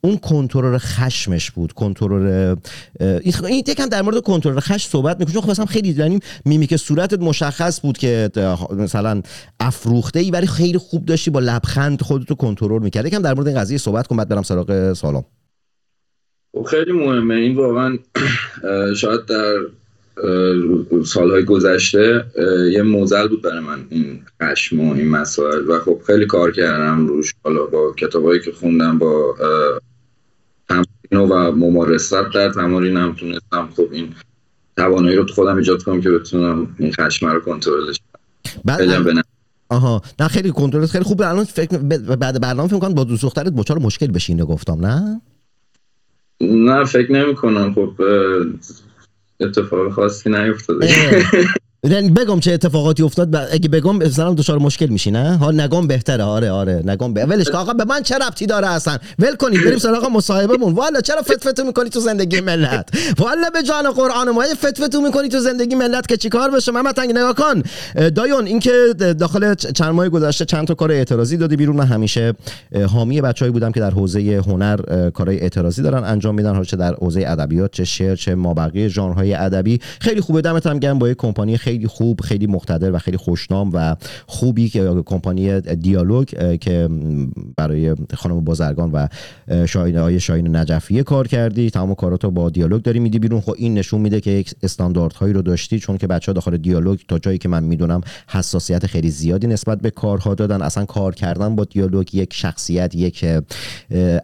اون 0.00 0.16
کنترل 0.22 0.78
خشمش 0.78 1.50
بود. 1.50 1.72
کنترل 1.72 2.56
این 3.00 3.58
یکم 3.66 3.86
در 3.86 4.02
مورد 4.02 4.22
کنترل 4.22 4.60
خشم 4.60 4.90
صحبت 4.90 5.20
می‌کنه 5.20 5.34
خیلی 5.64 5.94
یعنی 5.98 6.20
میمیک 6.44 6.76
صورتت 6.76 7.20
مشخص 7.20 7.80
بود 7.80 7.98
که 7.98 8.30
مثلا 8.70 9.22
افروخته 9.60 10.20
ای 10.20 10.30
ولی 10.30 10.46
خیلی 10.46 10.78
خوب 10.78 11.04
داشتی 11.06 11.30
با 11.30 11.40
لبخند 11.40 12.02
خودتو 12.02 12.34
کنترل 12.34 12.82
می‌کردی. 12.82 13.08
یکم 13.08 13.22
در 13.22 13.34
مورد 13.34 13.48
این 13.48 13.60
قضیه 13.60 13.78
صحبت 13.78 14.06
کن 14.06 14.16
بعد 14.16 14.28
برم 14.28 14.42
سراغ 14.42 14.92
سالام 14.92 15.24
خب 16.52 16.62
خیلی 16.62 16.92
مهمه. 16.92 17.34
این 17.34 17.56
واقعا 17.56 17.98
شاید 18.96 19.24
در 19.26 19.54
سالهای 21.04 21.44
گذشته 21.44 22.24
یه 22.72 22.82
موزل 22.82 23.28
بود 23.28 23.42
برای 23.42 23.60
من 23.60 23.86
این 23.90 24.22
خشم 24.42 24.80
و 24.80 24.94
این 24.94 25.08
مسائل. 25.08 25.68
و 25.68 25.78
خب 25.78 26.00
خیلی 26.06 26.26
کار 26.26 26.52
کردم 26.52 27.06
روش. 27.06 27.34
حالا 27.44 27.66
با 27.66 27.94
کتابایی 27.98 28.40
که 28.40 28.52
خوندم 28.52 28.98
با 28.98 29.36
تمرین 30.68 31.30
و 31.30 31.52
ممارست 31.52 32.14
در 32.34 32.50
تمارینم 32.50 33.14
تونستم. 33.14 33.68
خب 33.76 33.88
این 33.92 34.14
توانایی 34.76 35.16
رو 35.16 35.24
تو 35.24 35.34
خودم 35.34 35.56
ایجاد 35.56 35.82
کنم 35.82 36.00
که 36.00 36.10
بتونم 36.10 36.76
این 36.78 36.92
خشم 36.92 37.26
رو 37.26 37.40
کنترلش 37.40 38.00
کنم. 38.12 38.20
آها. 39.68 40.02
نه 40.20 40.28
خیلی 40.28 40.50
کنترل 40.50 40.86
خیلی 40.86 41.04
خوب 41.04 41.22
الان 41.22 41.44
فکر 41.44 41.78
بعد 42.16 42.40
برنامه 42.40 42.68
فکر 42.68 42.78
کنم 42.78 42.94
با 42.94 43.04
دوست 43.04 43.22
دخترت 43.22 43.48
دچار 43.48 43.78
مشکل 43.78 44.06
بشینه 44.06 44.44
گفتم 44.44 44.86
نه؟ 44.86 45.20
نه 46.40 46.84
فکر 46.84 47.12
نمی 47.12 47.34
کنم 47.34 47.74
خب 47.74 47.92
اتفاق 49.40 49.92
خاصی 49.92 50.30
نیفتاده. 50.30 50.88
یعنی 51.90 52.10
بگم 52.10 52.40
چه 52.40 52.52
اتفاقاتی 52.52 53.02
افتاد 53.02 53.36
اگه 53.36 53.68
بگم 53.68 53.96
مثلا 53.96 54.34
دچار 54.34 54.58
مشکل 54.58 54.86
میشی 54.86 55.10
نه؟ 55.10 55.36
ها 55.36 55.50
نگم 55.50 55.86
بهتره 55.86 56.24
آره 56.24 56.50
آره 56.50 56.82
نگم 56.84 57.14
به 57.14 57.24
ولش. 57.24 57.48
آقا 57.48 57.72
به 57.72 57.84
من 57.84 58.02
چه 58.02 58.14
ربطی 58.14 58.46
داره 58.46 58.66
اصلا؟ 58.66 58.98
ول 59.18 59.34
کنید 59.34 59.64
بریم 59.64 59.78
سراغ 59.78 60.10
مصاحبهمون. 60.10 60.72
والا 60.72 61.00
چرا 61.00 61.22
فتفتو 61.22 61.64
می‌کنی 61.64 61.90
تو 61.90 62.00
زندگی 62.00 62.40
ملت؟ 62.40 62.88
والا 63.18 63.50
به 63.50 63.62
جان 63.62 63.90
قرآن 63.90 64.30
ما 64.30 64.42
فتفتو 64.42 65.00
می‌کنی 65.00 65.28
تو 65.28 65.38
زندگی 65.38 65.74
ملت 65.74 66.06
که 66.06 66.16
چیکار 66.16 66.50
بشه؟ 66.50 66.72
محمد 66.72 66.94
تنگ 66.94 67.10
نگاه 67.10 67.34
کن. 67.34 67.62
دایون 68.10 68.46
این 68.46 68.60
که 68.60 68.94
داخل 69.18 69.54
چند 69.54 69.94
ماه 69.94 70.08
گذشته 70.08 70.44
چند 70.44 70.66
تا 70.66 70.74
کار 70.74 70.92
اعتراضی 70.92 71.36
دادی 71.36 71.56
بیرون. 71.56 71.76
من 71.76 71.86
همیشه 71.86 72.34
حامی 72.92 73.20
بچه‌ای 73.20 73.50
بودم 73.50 73.72
که 73.72 73.80
در 73.80 73.90
حوزه 73.90 74.42
هنر 74.46 75.10
کارهای 75.10 75.40
اعتراضی 75.40 75.82
دارن 75.82 76.04
انجام 76.04 76.34
میدن. 76.34 76.52
حالا 76.52 76.64
چه 76.64 76.76
در 76.76 76.94
حوزه 76.94 77.24
ادبیات 77.26 77.72
چه 77.72 77.84
شعر 77.84 78.16
چه 78.16 78.34
مابقی 78.34 78.88
ژانرهای 78.88 79.34
ادبی. 79.34 79.80
خیلی 80.00 80.20
خوبه 80.20 80.40
دمت 80.40 80.78
گرم 80.78 80.98
با 80.98 81.08
یک 81.08 81.16
کمپانی 81.16 81.58
خوب 81.84 82.20
خیلی 82.20 82.46
مقتدر 82.46 82.92
و 82.92 82.98
خیلی 82.98 83.16
خوشنام 83.16 83.70
و 83.72 83.96
خوبی 84.26 84.68
که 84.68 85.02
کمپانی 85.06 85.60
دیالوگ 85.60 86.58
که 86.58 86.88
برای 87.56 87.94
خانم 88.14 88.40
بازرگان 88.40 88.92
و 88.92 89.08
اه، 89.48 89.66
شاهین 89.66 89.96
های 89.96 90.20
شاهین 90.20 90.56
نجفیه 90.56 91.02
کار 91.02 91.28
کردی 91.28 91.70
تمام 91.70 91.94
کاراتو 91.94 92.30
با 92.30 92.50
دیالوگ 92.50 92.82
داری 92.82 92.98
میدی 92.98 93.18
بیرون. 93.18 93.40
خب 93.40 93.54
این 93.56 93.74
نشون 93.74 94.00
میده 94.00 94.20
که 94.20 94.30
یک 94.30 94.54
استانداردهایی 94.62 95.32
رو 95.32 95.42
داشتی 95.42 95.78
چون 95.78 95.98
که 95.98 96.06
بچه 96.06 96.32
ها 96.32 96.32
داخل 96.32 96.56
دیالوگ 96.56 96.98
تا 97.08 97.18
جایی 97.18 97.38
که 97.38 97.48
من 97.48 97.64
می‌دونم 97.64 98.00
حساسیت 98.28 98.86
خیلی 98.86 99.10
زیادی 99.10 99.46
نسبت 99.46 99.80
به 99.80 99.90
کارها 99.90 100.34
دادن. 100.34 100.62
اصلا 100.62 100.84
کار 100.84 101.14
کردن 101.14 101.56
با 101.56 101.64
دیالوگ 101.64 102.14
یک 102.14 102.34
شخصیت 102.34 102.94
یک 102.94 103.24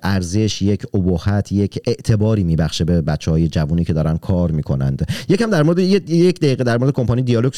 ارزش 0.02 0.62
یک 0.62 0.82
ابهت 0.94 1.52
یک 1.52 1.80
اعتباری 1.86 2.44
میبخشه 2.44 2.84
به 2.84 3.00
بچه 3.02 3.30
های 3.30 3.48
جوانی 3.48 3.84
که 3.84 3.92
دارن 3.92 4.16
کار 4.16 4.50
می‌کنند. 4.50 5.08
یکم 5.28 5.50
در 5.50 5.62
مورد 5.62 5.78
یک 5.78 6.40
دقیقه 6.40 6.64
در 6.64 6.78
مورد 6.78 6.92
کمپانی 6.92 7.22
دیالوگ 7.32 7.52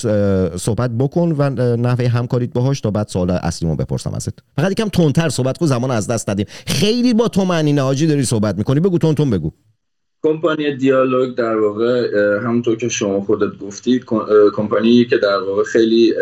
صحبت 0.56 0.90
بکن 0.90 1.34
و 1.38 1.50
نحوه 1.76 2.08
همکاریت 2.08 2.52
باهاش 2.52 2.80
تا 2.80 2.90
بعد 2.90 3.08
سوال 3.08 3.30
اصلیمو 3.30 3.76
بپرسم 3.76 4.14
ازت. 4.14 4.38
فقط 4.56 4.72
یکم 4.72 4.88
تندتر 4.88 5.28
صحبت 5.28 5.58
کن 5.58 5.66
زمان 5.66 5.90
از 5.90 6.06
دست 6.06 6.30
ندیم. 6.30 6.46
خیلی 6.66 7.14
با 7.14 7.28
تو 7.28 7.44
معنی 7.44 7.72
نهاجی 7.72 8.06
داری 8.06 8.24
صحبت 8.24 8.58
می‌کنی. 8.58 8.80
بگو 8.80 8.98
تون 8.98 9.14
تون 9.14 9.30
بگو. 9.30 9.52
کمپانی 10.22 10.76
دیالوگ 10.76 11.34
در 11.34 11.56
واقع 11.56 12.08
همونطور 12.44 12.76
که 12.76 12.88
شما 12.88 13.20
خودت 13.20 13.52
اه، 14.12 14.28
کمپانی 14.56 15.04
که 15.04 15.18
در 15.18 15.38
واقع 15.48 15.62
خیلی 15.62 16.14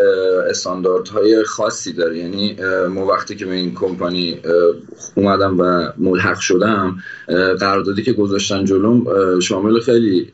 استانداردهای 0.49 1.43
خاصی 1.43 1.93
داره. 1.93 2.17
یعنی 2.17 2.57
ما 2.89 3.05
وقتی 3.05 3.35
که 3.35 3.45
به 3.45 3.55
این 3.55 3.73
کمپانی 3.75 4.37
اومدم 5.15 5.59
و 5.59 5.91
ملحق 5.97 6.39
شدم 6.39 6.97
قراردادی 7.59 8.03
که 8.03 8.13
گذاشتن 8.13 8.65
جلوم 8.65 9.05
شامل 9.39 9.79
خیلی 9.79 10.31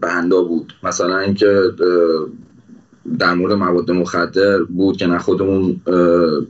بندا 0.00 0.42
بود. 0.42 0.72
مثلا 0.82 1.18
اینکه 1.18 1.60
در 3.18 3.34
مورد 3.34 3.52
مواد 3.52 3.90
مخدر 3.90 4.62
بود 4.62 4.96
که 4.96 5.06
نه 5.06 5.18
خودمون 5.18 5.80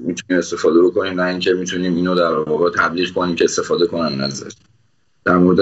می‌تونیم 0.01 0.39
استفاده 0.39 0.83
بکنیم 0.83 1.21
نه 1.21 1.27
اینکه 1.27 1.53
می‌تونیم 1.53 1.95
اینو 1.95 2.15
در 2.15 2.33
واقع 2.33 2.71
تبلیغ 2.71 3.13
کنیم 3.13 3.35
که 3.35 3.45
استفاده 3.45 3.87
کنن 3.87 4.21
ازش. 4.21 4.53
در 5.25 5.37
مورد 5.37 5.61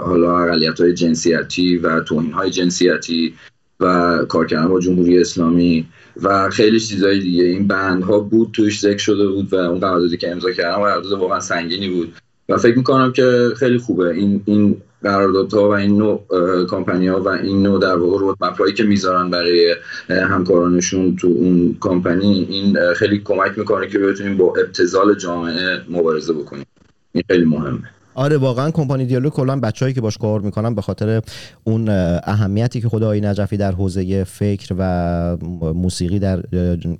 حالا 0.00 0.38
اقلیت 0.38 0.80
های 0.80 0.94
جنسیتی 0.94 1.76
و 1.76 2.00
توهین 2.00 2.32
های 2.32 2.50
جنسیتی 2.50 3.34
و 3.80 4.18
کار 4.28 4.46
کردن 4.46 4.68
با 4.68 4.80
جمهوری 4.80 5.20
اسلامی 5.20 5.86
و 6.22 6.50
خیلی 6.50 6.80
چیزهای 6.80 7.20
دیگه. 7.20 7.44
این 7.44 7.66
بندها 7.66 8.18
بود 8.18 8.50
توش 8.52 8.80
ذکر 8.80 8.98
شده 8.98 9.28
بود 9.28 9.52
و 9.52 9.56
اون 9.56 9.80
قراردادی 9.80 10.16
که 10.16 10.30
امضا 10.30 10.50
کردم 10.50 10.82
قرارداد 10.82 11.12
واقعا 11.12 11.40
سنگینی 11.40 11.88
بود. 11.88 12.12
و 12.48 12.56
فکر 12.56 12.76
می‌کنم 12.76 13.12
که 13.12 13.48
خیلی 13.56 13.78
خوبه. 13.78 14.10
این 14.10 14.42
این 14.44 14.76
قراردادها 15.02 15.68
و 15.68 15.72
این 15.72 15.98
نوع 15.98 16.26
کمپانی 16.70 17.08
ها 17.08 17.20
و 17.20 17.28
این 17.28 17.62
نوع 17.62 17.80
در 17.80 17.96
واقع 17.96 18.18
رودمپ 18.18 18.74
که 18.76 18.84
می‌ذارن 18.84 19.30
برای 19.30 19.76
همکارانشون 20.08 21.16
تو 21.16 21.26
اون 21.26 21.76
کمپانی 21.80 22.46
این 22.50 22.94
خیلی 22.94 23.18
کمک 23.18 23.58
می‌کنه 23.58 23.88
که 23.88 23.98
بتونیم 23.98 24.36
با 24.36 24.46
ابتذال 24.46 25.14
جامعه 25.14 25.80
مبارزه 25.90 26.32
بکنیم. 26.32 26.66
این 27.12 27.24
خیلی 27.30 27.44
مهمه. 27.44 27.90
آره 28.14 28.36
واقعا 28.36 28.70
کمپانی 28.70 29.04
دیالوگ 29.04 29.32
کلا 29.32 29.60
بچه‌ای 29.60 29.92
که 29.92 30.00
باش 30.00 30.18
کار 30.18 30.40
می‌کنن 30.40 30.74
به 30.74 30.82
خاطر 30.82 31.22
اون 31.64 31.88
اه، 31.88 32.20
اهمیتی 32.24 32.80
که 32.80 32.88
خود 32.88 33.02
آقای 33.02 33.20
نجفی 33.20 33.56
در 33.56 33.72
حوزه 33.72 34.24
فکر 34.24 34.74
و 34.78 35.36
موسیقی 35.74 36.18
در 36.18 36.42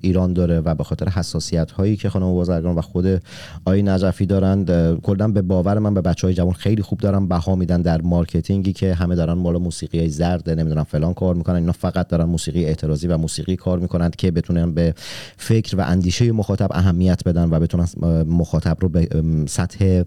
ایران 0.00 0.32
داره 0.32 0.60
و 0.60 0.74
به 0.74 0.84
خاطر 0.84 1.08
حساسیت 1.08 1.70
هایی 1.70 1.96
که 1.96 2.08
خانم 2.08 2.32
بازرگان 2.34 2.74
و 2.74 2.80
خود 2.80 3.22
آقای 3.64 3.82
نجفی 3.82 4.26
دارند 4.26 4.70
اه، 4.70 4.96
کلا 4.96 5.28
به 5.28 5.42
باور 5.42 5.78
من 5.78 5.94
به 5.94 6.00
بچه 6.00 6.26
های 6.26 6.34
جوان 6.34 6.52
خیلی 6.52 6.82
خوب 6.82 6.98
دارن 6.98 7.28
بها 7.28 7.54
میدن 7.54 7.82
در 7.82 8.00
marketing 8.00 8.65
ی 8.65 8.72
که 8.72 8.94
همه 8.94 9.14
دارن 9.14 9.32
مال 9.32 9.56
موسیقی 9.56 9.98
های 9.98 10.08
زرد 10.08 10.50
نمی‌دونم 10.50 10.84
فلان 10.84 11.14
کار 11.14 11.34
می‌کنن 11.34 11.56
اینا 11.56 11.72
فقط 11.72 12.08
دارن 12.08 12.24
موسیقی 12.24 12.64
اعتراضی 12.64 13.06
و 13.06 13.16
موسیقی 13.16 13.56
کار 13.56 13.78
می‌کنند 13.78 14.16
که 14.16 14.30
بتونن 14.30 14.74
به 14.74 14.94
فکر 15.36 15.76
و 15.76 15.80
اندیشه 15.80 16.32
مخاطب 16.32 16.68
اهمیت 16.70 17.24
بدن 17.24 17.50
و 17.50 17.60
بتونن 17.60 17.86
مخاطب 18.28 18.76
رو 18.80 18.88
به 18.88 19.08
سطح 19.46 20.02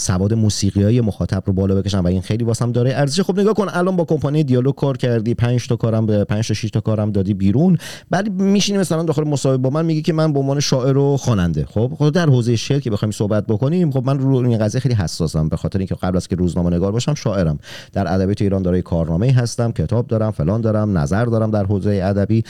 سواد 0.00 0.34
موسیقی 0.34 0.82
های 0.82 1.00
مخاطب 1.00 1.42
رو 1.46 1.52
بالا 1.52 1.74
بکشن 1.74 1.98
و 1.98 2.06
این 2.06 2.20
خیلی 2.20 2.44
واسم 2.44 2.72
داره. 2.72 2.92
ارزش 2.94 3.20
خب 3.20 3.40
نگاه 3.40 3.54
کن 3.54 3.66
الان 3.68 3.96
با 3.96 4.04
کمپانی 4.04 4.44
دیالوگ 4.44 4.74
کار 4.74 4.96
کردی 4.96 5.34
5 5.34 5.68
تا 5.68 5.76
کارم 5.76 6.06
به 6.06 6.24
5 6.24 6.48
تا 6.48 6.54
6 6.54 6.70
تا 6.70 6.80
کارم 6.80 7.12
دادی 7.12 7.34
بیرون. 7.34 7.78
بعد 8.10 8.32
میشینی 8.32 8.78
مثلا 8.78 9.02
داخل 9.02 9.24
مصاحبه 9.24 9.62
با 9.62 9.70
من 9.70 9.84
میگی 9.84 10.02
که 10.02 10.12
من 10.12 10.32
به 10.32 10.38
عنوان 10.38 10.60
شاعر 10.60 10.96
و 10.96 11.16
خواننده. 11.16 11.64
خب 11.64 11.92
خب 11.98 12.10
در 12.10 12.26
حوزه 12.26 12.56
شعر 12.56 12.80
که 12.80 12.90
بخوایم 12.90 13.12
صحبت 13.12 13.46
بکنیم 13.46 13.90
خب 13.90 14.02
من 14.06 14.18
رو 14.18 14.36
این 14.36 14.58
قضیه 14.58 14.80
خیلی 14.80 14.94
حساسم 14.94 15.48
به 15.48 15.56
خاطر 15.56 15.78
اینکه 15.78 15.94
قبل 15.94 16.16
از 16.16 16.28
که 16.28 16.36
روزنامه 16.36 16.70
نگار 16.76 16.92
باشم 16.92 17.14
شاعرم. 17.14 17.58
در 17.92 18.14
ادبیات 18.14 18.42
ایران 18.42 18.62
دارای 18.62 18.82
کارنامه 18.82 19.32
هستم 19.32 19.72
کتاب 19.72 20.06
دارم 20.06 20.30
فلان 20.30 20.60
دارم 20.60 20.98
نظر 20.98 21.24
دارم 21.24 21.50
در 21.50 21.64
حوزه 21.64 22.00
ادبی 22.04 22.44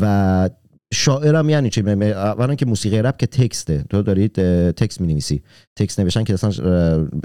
و 0.00 0.50
شاعرم 0.94 1.48
یعنی 1.48 1.70
چی؟ 1.70 1.80
اولا 1.80 2.54
که 2.54 2.66
موسیقی 2.66 3.02
رپ 3.02 3.16
که 3.16 3.26
تکسته. 3.26 3.84
تو 3.90 4.02
دارید 4.02 4.32
تکست 4.72 5.00
می 5.00 5.20
تکست 5.76 6.00
نوشتن 6.00 6.24
که 6.24 6.34
اصلا 6.34 6.50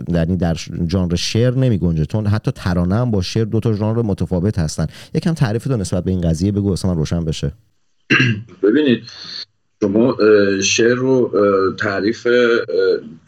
یعنی 0.08 0.38
در 0.38 0.58
ژانر 0.90 1.16
شعر 1.16 1.54
نمی 1.54 1.78
گنجه 1.78 2.06
چون 2.06 2.28
حتی 2.28 2.52
ترانه 2.52 2.96
هم 2.96 3.12
با 3.12 3.22
شعر 3.22 3.46
دو 3.46 3.60
تا 3.60 3.74
ژانر 3.74 4.02
متفاوت 4.02 4.60
هستن. 4.60 4.88
یکم 5.14 5.34
تعریف 5.34 5.64
تو 5.64 5.78
نسبت 5.78 6.04
به 6.04 6.12
این 6.12 6.22
قضیه 6.22 6.52
بگو 6.52 6.72
اصلا 6.72 6.94
روشن 6.94 7.26
بشه. 7.26 7.52
ببینید 8.64 9.04
شما 9.84 10.18
شعر 10.64 10.96
رو 10.96 11.32
تعریف 11.80 12.28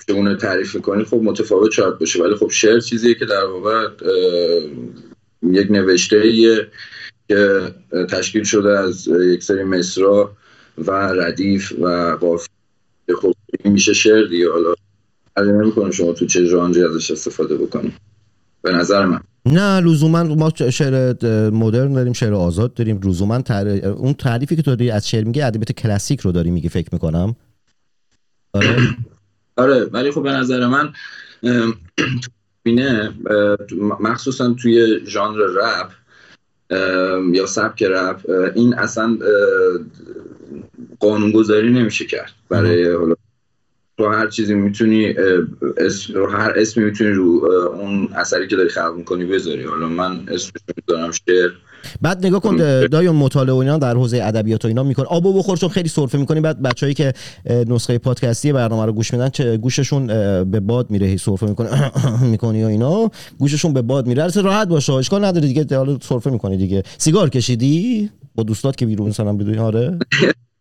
چگونه 0.07 0.35
تعریف 0.35 0.77
کنید 0.77 1.07
خب 1.07 1.17
متفاوت 1.23 1.71
شاید 1.71 1.99
باشه. 1.99 2.23
ولی 2.23 2.35
خب 2.35 2.49
شعر 2.49 2.79
چیزیه 2.79 3.15
که 3.15 3.25
در 3.25 3.45
واقع 3.45 3.87
یک 5.43 5.71
نوشته 5.71 6.17
که 7.33 7.73
تشکیل 8.05 8.43
شده 8.43 8.79
از 8.79 9.07
یک 9.07 9.43
سری 9.43 9.63
مصرا 9.63 10.35
و 10.77 10.91
ردیف 10.91 11.71
و 11.81 12.17
قافیه. 12.21 12.53
خب 13.21 13.33
میشه 13.65 13.93
شعر 13.93 14.23
دیگه 14.23 14.51
حالا 14.51 14.73
نمی‌کنه 15.37 15.91
شما 15.91 16.13
تو 16.13 16.25
چه 16.25 16.45
ژانری 16.45 16.83
ازش 16.83 17.11
استفاده 17.11 17.57
بکنید 17.57 17.93
به 18.61 18.71
نظر 18.71 19.05
من. 19.05 19.19
نه 19.45 19.79
لزوما 19.79 20.23
ما 20.23 20.51
شعر 20.69 21.13
مدرن 21.49 21.93
داریم 21.93 22.13
شعر 22.13 22.33
آزاد 22.33 22.73
داریم. 22.73 22.99
لزوما 23.03 23.41
تر... 23.41 23.67
اون 23.67 24.13
تعریفی 24.13 24.55
که 24.55 24.61
تو 24.61 24.71
داری 24.71 24.91
از 24.91 25.09
شعر 25.09 25.23
میگی 25.23 25.41
ادبیات 25.41 25.71
کلاسیک 25.71 26.19
رو 26.19 26.31
داری 26.31 26.51
میگی 26.51 26.69
فکر 26.69 26.89
می‌کنم. 26.91 27.35
آره. 28.53 28.77
آره 29.57 29.85
ولی 29.85 30.11
خب 30.11 30.23
به 30.23 30.31
نظر 30.31 30.67
من 30.67 30.93
بینه 32.63 33.13
مخصوصا 33.99 34.53
توی 34.53 34.99
ژانر 35.05 35.37
رپ 35.37 35.91
یا 37.31 37.45
سبک 37.45 37.83
رپ 37.83 38.29
این 38.55 38.73
اصلا 38.73 39.17
قانونگذاری 40.99 41.69
نمیشه 41.73 42.05
کرد 42.05 42.31
برای 42.49 42.91
حالا. 42.91 43.15
تو 43.97 44.09
هر 44.09 44.27
چیزی 44.27 44.53
می‌تونی 44.53 45.15
اسم 45.77 46.13
رو 46.13 46.29
هر 46.29 46.53
اسمی 46.55 46.83
می‌تونی 46.83 47.11
رو 47.11 47.23
اون 47.73 48.09
اثری 48.15 48.47
که 48.47 48.55
داری 48.55 48.69
خلق 48.69 48.93
می‌کنی 48.97 49.25
بذاری. 49.25 49.63
حالا 49.63 49.87
من 49.87 50.11
اسمش 50.11 50.61
می‌ذارم 50.77 51.11
شعر. 51.11 51.51
بعد 52.01 52.25
نگاه 52.25 52.39
کن 52.39 52.61
اه، 52.61 52.87
دایون 52.87 53.15
مطالعه 53.15 53.55
و 53.55 53.57
اینا 53.57 53.77
در 53.77 53.93
حوزه 53.93 54.21
ادبیات 54.23 54.65
و 54.65 54.67
اینا 54.67 54.83
میکن 54.83 55.03
آب 55.03 55.25
و 55.25 55.33
بخور 55.33 55.57
چون 55.57 55.69
خیلی 55.69 55.89
سرفه 55.89 56.17
می‌کنی 56.17 56.41
بعد 56.41 56.61
بچه‌ای 56.61 56.93
که 56.93 57.13
نسخه 57.67 57.97
پادکستی 57.97 58.53
برنامه 58.53 58.85
رو 58.85 58.93
گوش 58.93 59.13
میدن 59.13 59.29
چه 59.29 59.57
گوششون 59.57 60.07
به 60.43 60.59
باد 60.59 60.89
میره 60.91 61.07
هی 61.07 61.17
سرفه 61.17 61.45
می‌کنه 61.45 61.91
می‌کنی 62.31 62.63
و 62.63 62.67
اینا. 62.67 63.11
گوششون 63.39 63.73
به 63.73 63.81
باد 63.81 64.07
میره. 64.07 64.27
راحت 64.27 64.67
باشه 64.67 64.93
اشکال 64.93 65.25
نداره 65.25 65.47
دیگه 65.47 65.77
حالا 65.77 65.97
سرفه 66.01 66.29
می‌کنی 66.29 66.57
دیگه. 66.57 66.83
سیگار 66.97 67.29
کشیدی؟ 67.29 68.09
با 68.35 68.43
دوستات 68.43 68.75
که 68.75 68.85
بیرون 68.85 69.07
مثلا 69.09 69.33
بدون 69.33 69.59
آره. 69.59 69.97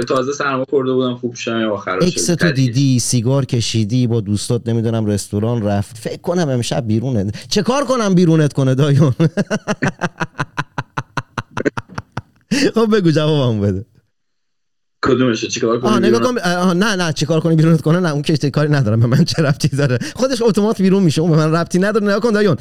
تازه 0.00 0.32
سرما 0.32 0.64
خورده 0.70 0.92
بودم 0.92 1.14
خوب 1.14 1.34
شدم 1.34 1.70
آخرش 1.72 2.02
اکس 2.02 2.26
تو 2.26 2.52
دیدی 2.52 2.98
سیگار 2.98 3.44
کشیدی 3.44 4.06
با 4.06 4.20
دوستات 4.20 4.68
نمی‌دونم 4.68 5.06
رستوران 5.06 5.62
رفت. 5.62 5.98
فکر 5.98 6.20
کنم 6.20 6.48
امشب 6.48 6.86
بیرونه 6.86 7.30
چه 7.48 7.62
کار 7.62 7.84
کنم 7.84 8.14
بیرونت 8.14 8.52
کنه 8.52 8.74
دایون؟ 8.74 9.14
خب 12.74 12.96
بگو 12.96 13.10
جوابمو 13.10 13.60
بده. 13.60 13.84
کدومشه 15.02 15.48
چیکار 15.48 15.80
کنی 15.80 15.90
آها 15.90 15.98
نگاه؟ 15.98 16.20
کن 16.20 16.38
آها، 16.38 16.72
نه 16.72 16.96
نه 16.96 17.12
چیکار 17.12 17.40
کنی 17.40 17.56
بیرونت 17.56 17.80
کنه؟ 17.80 18.00
نه 18.00 18.12
اون 18.12 18.22
که 18.22 18.50
کاری 18.50 18.70
ندارم 18.70 19.00
به 19.00 19.06
من 19.06 19.24
چه 19.24 19.42
ربطی 19.42 19.68
داره؟ 19.68 19.98
خودش 20.16 20.42
اتومات 20.42 20.82
بیرون 20.82 21.02
میشه 21.02 21.20
اون 21.20 21.30
به 21.30 21.36
من 21.36 21.52
ربطی 21.52 21.78
نداره 21.78 22.04
نگاه 22.04 22.20
کن 22.20 22.30
دایون. 22.30 22.56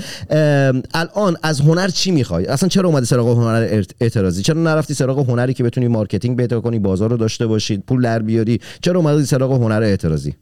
الان 0.93 1.37
از 1.43 1.61
هنر 1.61 1.87
چی 1.87 2.11
می‌خوای؟ 2.11 2.45
اصلا 2.45 2.69
چرا 2.69 2.89
اومدی 2.89 3.05
سراغ 3.05 3.37
هنر 3.37 3.83
اعتراضی؟ 4.01 4.41
چرا 4.41 4.61
نرفتی 4.61 4.93
سراغ 4.93 5.29
هنری 5.29 5.53
که 5.53 5.63
بتونی 5.63 5.87
marketing 5.87 6.37
پیدا 6.37 6.61
کنی 6.61 6.79
بازار 6.79 7.09
رو 7.09 7.17
داشته 7.17 7.47
باشید 7.47 7.83
پول 7.87 8.01
در 8.01 8.19
بیاری؟ 8.19 8.59
چرا 8.81 8.99
اومدی 8.99 9.25
سراغ 9.25 9.51
هنر 9.51 9.81
اعتراضی؟ 9.83 10.35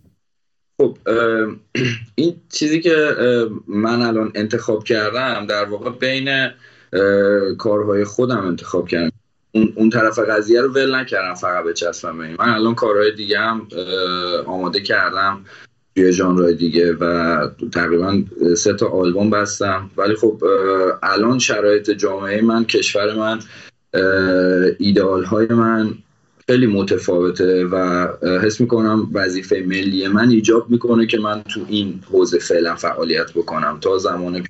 خب 0.78 0.98
این 2.16 2.36
چیزی 2.50 2.82
که 2.82 2.96
من 3.68 4.02
الان 4.02 4.32
انتخاب 4.36 4.84
کردم 4.84 5.46
در 5.46 5.66
واقع 5.66 5.90
بین 5.90 6.50
کارهای 7.58 8.04
خودم 8.04 8.48
انتخاب 8.48 8.88
کردم. 8.88 9.19
اون, 9.52 9.74
اون 9.76 9.90
طرف 9.90 10.20
قضیه 10.20 10.62
رو 10.62 10.74
ول 10.74 10.96
نکردم 10.96 11.34
فقط 11.34 11.66
بچسبم 11.66 12.16
من 12.16 12.36
الان 12.40 12.76
کارهای 12.76 13.12
دیگه 13.16 13.40
هم 13.40 13.68
آماده 14.46 14.82
کردم 14.82 15.46
توی 15.96 16.14
ژانرهای 16.14 16.56
دیگه 16.56 16.94
و 16.94 17.48
تقریبا 17.74 18.24
سه 18.58 18.74
تا 18.74 18.88
آلبوم 18.88 19.30
بستم 19.30 19.90
ولی 19.98 20.16
خب 20.16 20.44
الان 21.04 21.40
شرایط 21.40 21.90
جامعه 21.90 22.42
من 22.42 22.66
کشور 22.66 23.16
من 23.16 23.40
ایدئال 24.80 25.24
های 25.24 25.48
من 25.48 25.94
خیلی 26.48 26.68
متفاوته 26.68 27.66
و 27.66 28.08
حس 28.42 28.62
می‌کنم 28.62 29.08
وظیفه 29.14 29.64
ملی 29.68 30.08
من 30.08 30.30
ایجاب 30.30 30.70
می‌کنه 30.70 31.06
که 31.06 31.20
من 31.20 31.44
تو 31.44 31.60
این 31.68 32.04
حوزه 32.12 32.40
فعلا 32.40 32.76
فعالیت 32.76 33.32
بکنم 33.32 33.78
تا 33.82 33.98
زمان. 33.98 34.44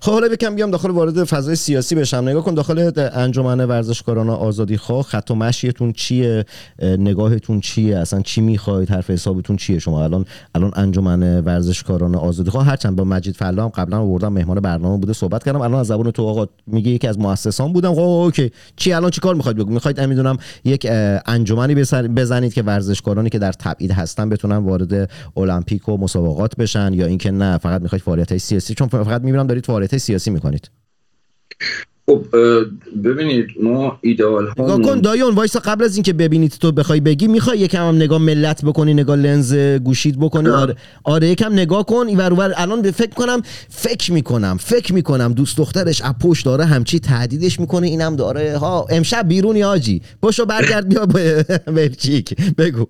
خب 0.00 0.12
حالا 0.12 0.28
بکم 0.28 0.54
بیام 0.54 0.70
داخل 0.70 0.90
وارد 0.90 1.24
فضای 1.24 1.56
سیاسی 1.56 1.94
بشم. 1.94 2.16
نگاه 2.16 2.44
کن 2.44 2.54
داخل 2.54 2.90
انجمن 2.96 3.60
ورزشکاران 3.60 4.30
آزادی 4.30 4.76
خواه 4.76 5.02
خط 5.02 5.30
و 5.30 5.34
مشیتون 5.34 5.92
چیه؟ 5.92 6.44
اه، 6.78 6.96
نگاهتون 6.96 7.60
چیه؟ 7.60 7.98
اصلا 7.98 8.20
چی 8.20 8.40
می‌خواید؟ 8.40 8.90
حرف 8.90 9.10
حسابتون 9.10 9.56
چیه 9.56 9.78
شما؟ 9.78 10.04
الان 10.04 10.24
الان 10.54 10.72
انجمن 10.74 11.40
ورزشکاران 11.40 12.14
آزادی 12.14 12.50
خواه 12.50 12.66
هرچند 12.66 12.96
با 12.96 13.04
مجید 13.04 13.36
فلا 13.36 13.64
هم 13.64 13.68
قبلا 13.68 13.98
آوردم 13.98 14.32
مهمان 14.32 14.60
برنامه 14.60 14.98
بوده 14.98 15.12
صحبت 15.12 15.44
کردم. 15.44 15.60
الان 15.60 15.80
از 15.80 15.86
زبان 15.86 16.10
تو 16.10 16.26
آقا 16.26 16.46
میگه 16.66 16.90
یکی 16.90 17.08
از 17.08 17.18
مؤسسان 17.18 17.72
بودم. 17.72 17.94
خب 17.94 18.00
اوکی. 18.00 18.50
چی 18.76 18.92
الان 18.92 19.10
چی 19.10 19.20
کار 19.20 19.34
می‌خواید 19.34 19.56
بگو؟ 19.56 19.72
می‌خواید 19.72 20.00
نمی‌دونم 20.00 20.36
یک 20.64 20.86
انجمنی 21.26 21.74
بزنید 22.16 22.54
که 22.54 22.62
ورزشکارانی 22.62 23.30
که 23.30 23.38
در 23.38 23.52
تبعید 23.52 23.90
هستن 23.90 24.28
بتونن 24.28 24.56
وارد 24.56 25.10
المپیک 25.36 25.88
و 25.88 25.96
مسابقات 25.96 26.56
بشن 26.56 26.94
یا 26.94 27.06
اینکه 27.06 27.30
نه 27.30 27.58
فقط 27.58 27.82
می‌خواید 27.82 28.02
فعالیت 28.02 28.32
های 28.32 28.38
سیاسی 28.38 28.74
چون 28.74 28.88
فقط 28.88 29.22
می‌بینم 29.22 29.46
فعالیت 29.66 29.96
سیاسی 29.96 30.30
می‌کنید. 30.30 30.70
خب 32.06 32.26
ببینید 33.04 33.46
ما 33.62 33.98
ایدئال 34.00 34.50
نگاه 34.58 34.80
کن 34.80 35.00
دایون 35.00 35.34
وایسا 35.34 35.60
قبل 35.60 35.84
از 35.84 35.96
اینکه 35.96 36.12
ببینید 36.12 36.50
تو 36.50 36.72
بخوای 36.72 37.00
بگی 37.00 37.26
می‌خوای 37.26 37.58
یکم 37.58 37.88
هم 37.88 37.96
نگاه 37.96 38.18
ملت 38.18 38.64
بکنی 38.64 38.94
نگاه 38.94 39.16
لنز 39.16 39.54
گوشید 39.54 40.20
بکنی. 40.20 40.48
آره. 40.48 40.76
آره 41.04 41.28
یکم 41.28 41.52
نگاه 41.52 41.86
کن. 41.86 42.06
این 42.08 42.18
ور 42.18 42.52
الان 42.56 42.82
به 42.82 42.90
فکر 42.90 43.14
کنم 43.14 43.42
فکر 43.68 44.12
می‌کنم 44.12 44.56
فکر 44.60 44.92
می‌کنم 44.92 45.32
دوست 45.32 45.56
دخترش 45.58 46.02
پشت 46.02 46.44
داره 46.44 46.64
همچی 46.64 47.00
تهدیدش 47.00 47.60
می‌کنه 47.60 47.86
اینم 47.86 48.16
داره. 48.16 48.58
ها 48.58 48.86
امشب 48.90 49.28
بیرونی 49.28 49.62
آجی؟ 49.62 50.02
پاشو 50.22 50.44
برگرد 50.44 50.88
بیا 50.88 51.06
به 51.06 51.42
بلژیک 51.66 52.34
بگو. 52.58 52.86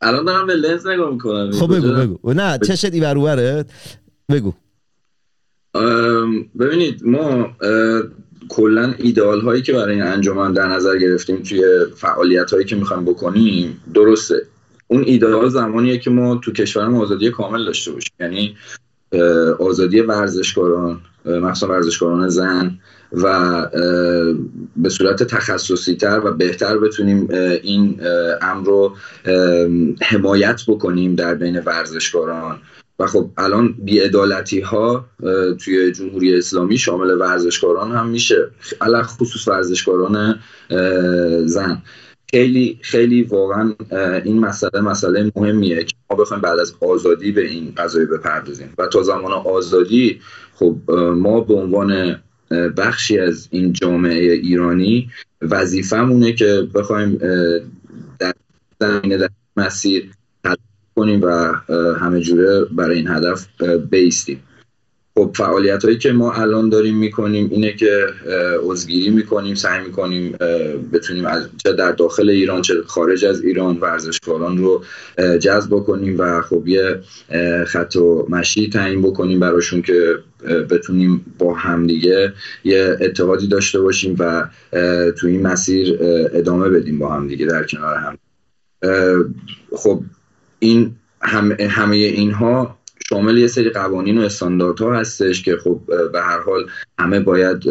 الان 0.00 0.24
دارم 0.24 0.46
به 0.46 0.54
لنز 0.54 0.86
نگاه 0.86 1.12
می‌کنم. 1.12 1.52
خب 1.52 1.76
بگو 1.76 1.92
بگو. 1.92 2.32
نه 2.32 2.58
چشت 2.58 2.84
این 2.84 3.04
ور؟ 3.04 3.64
بگو. 4.30 4.52
ببینید 6.58 7.06
ما 7.06 7.56
کلا 8.48 8.94
ایدئال 8.98 9.40
هایی 9.40 9.62
که 9.62 9.72
برای 9.72 9.94
این 9.94 10.02
انجمن 10.02 10.52
در 10.52 10.68
نظر 10.68 10.98
گرفتیم 10.98 11.36
توی 11.36 11.64
فعالیت 11.96 12.50
هایی 12.50 12.64
که 12.64 12.76
می‌خوایم 12.76 13.04
بکنیم 13.04 13.80
درسته. 13.94 14.42
اون 14.86 15.02
ایدئال 15.02 15.48
زمانیه 15.48 15.98
که 15.98 16.10
ما 16.10 16.36
تو 16.36 16.52
کشورمون 16.52 17.00
آزادی 17.00 17.30
کامل 17.30 17.64
داشته 17.64 17.92
باشیم. 17.92 18.12
یعنی 18.20 18.56
آزادی 19.58 20.00
ورزشکاران 20.00 21.00
مخصوصا 21.24 21.72
ورزشکاران 21.72 22.28
زن 22.28 22.78
و 23.12 23.66
به 24.76 24.88
صورت 24.88 25.22
تخصصی 25.22 25.94
تر 25.94 26.20
و 26.24 26.32
بهتر 26.32 26.78
بتونیم 26.78 27.28
این 27.62 28.00
امر 28.42 28.66
رو 28.66 28.96
حمایت 30.02 30.60
بکنیم 30.68 31.14
در 31.14 31.34
بین 31.34 31.58
ورزشکاران. 31.58 32.58
و 32.98 33.06
خب 33.06 33.30
الان 33.36 33.74
بیعدالتی 33.78 34.60
ها 34.60 35.06
توی 35.64 35.92
جمهوری 35.92 36.38
اسلامی 36.38 36.78
شامل 36.78 37.10
ورزشکاران 37.10 37.92
هم 37.92 38.08
میشه. 38.08 38.50
علا 38.80 39.02
خصوص 39.02 39.48
ورزشکاران 39.48 40.40
زن. 41.46 41.82
خیلی 42.30 42.78
خیلی 42.82 43.22
واقعا 43.22 43.74
این 44.24 44.38
مسئله 44.38 44.80
مسئله 44.80 45.32
مهمیه 45.36 45.84
که 45.84 45.94
ما 46.10 46.16
بخوایم 46.16 46.40
بعد 46.40 46.58
از 46.58 46.74
آزادی 46.80 47.32
به 47.32 47.48
این 47.48 47.72
قضایه 47.76 48.06
بپردازیم. 48.06 48.74
و 48.78 48.86
تا 48.86 49.02
زمان 49.02 49.32
آزادی 49.32 50.20
خب 50.54 50.76
ما 51.16 51.40
به 51.40 51.54
عنوان 51.54 52.20
بخشی 52.76 53.18
از 53.18 53.48
این 53.50 53.72
جامعه 53.72 54.32
ایرانی 54.32 55.10
وظیفمونه 55.42 56.32
که 56.32 56.68
بخوایم 56.74 57.18
در 58.18 58.32
زمینه 58.80 59.16
در 59.16 59.28
مسیر 59.56 60.10
کنیم 60.98 61.20
و 61.22 61.52
همه 61.94 62.20
جوره 62.20 62.64
برای 62.64 62.96
این 62.96 63.08
هدف 63.08 63.46
بیستیم. 63.90 64.42
خب 65.14 65.30
فعالیت 65.34 65.84
هایی 65.84 65.98
که 65.98 66.12
ما 66.12 66.32
الان 66.32 66.68
داریم 66.68 66.98
می‌کنیم 66.98 67.48
اینه 67.50 67.72
که 67.72 68.06
عضوگیری 68.62 69.10
می‌کنیم 69.10 69.54
سعی 69.54 69.84
می‌کنیم 69.84 70.32
بتونیم 70.92 71.26
از 71.26 71.48
چه 71.64 71.72
در 71.72 71.92
داخل 71.92 72.28
ایران 72.28 72.62
چه 72.62 72.74
خارج 72.86 73.24
از 73.24 73.42
ایران 73.42 73.76
ورزشکاران 73.76 74.58
رو 74.58 74.84
جذب 75.38 75.70
کنیم 75.70 76.14
و 76.18 76.40
خب 76.40 76.68
یه 76.68 77.00
خط 77.66 77.96
و 77.96 78.26
مشی 78.28 78.70
تعیین 78.70 79.02
بکنیم 79.02 79.40
براشون 79.40 79.82
که 79.82 80.14
بتونیم 80.70 81.34
با 81.38 81.54
همدیگه 81.54 82.32
یه 82.64 82.96
اتحادی 83.00 83.46
داشته 83.46 83.80
باشیم 83.80 84.16
و 84.18 84.48
تو 85.16 85.26
این 85.26 85.42
مسیر 85.42 85.98
ادامه 86.32 86.68
بدیم 86.68 86.98
با 86.98 87.08
همدیگه 87.08 87.46
در 87.46 87.64
کنار 87.64 87.96
هم. 87.96 88.18
خب 89.76 90.02
این 90.58 90.96
هم- 91.22 91.56
همه 91.60 91.96
اینها 91.96 92.78
شامل 93.08 93.38
یه 93.38 93.46
سری 93.46 93.70
قوانین 93.70 94.18
و 94.18 94.20
استانداردها 94.22 94.94
هستش 94.94 95.42
که 95.42 95.56
خب 95.56 95.80
به 96.12 96.20
هر 96.20 96.40
حال 96.40 96.66
همه 96.98 97.20
باید 97.20 97.68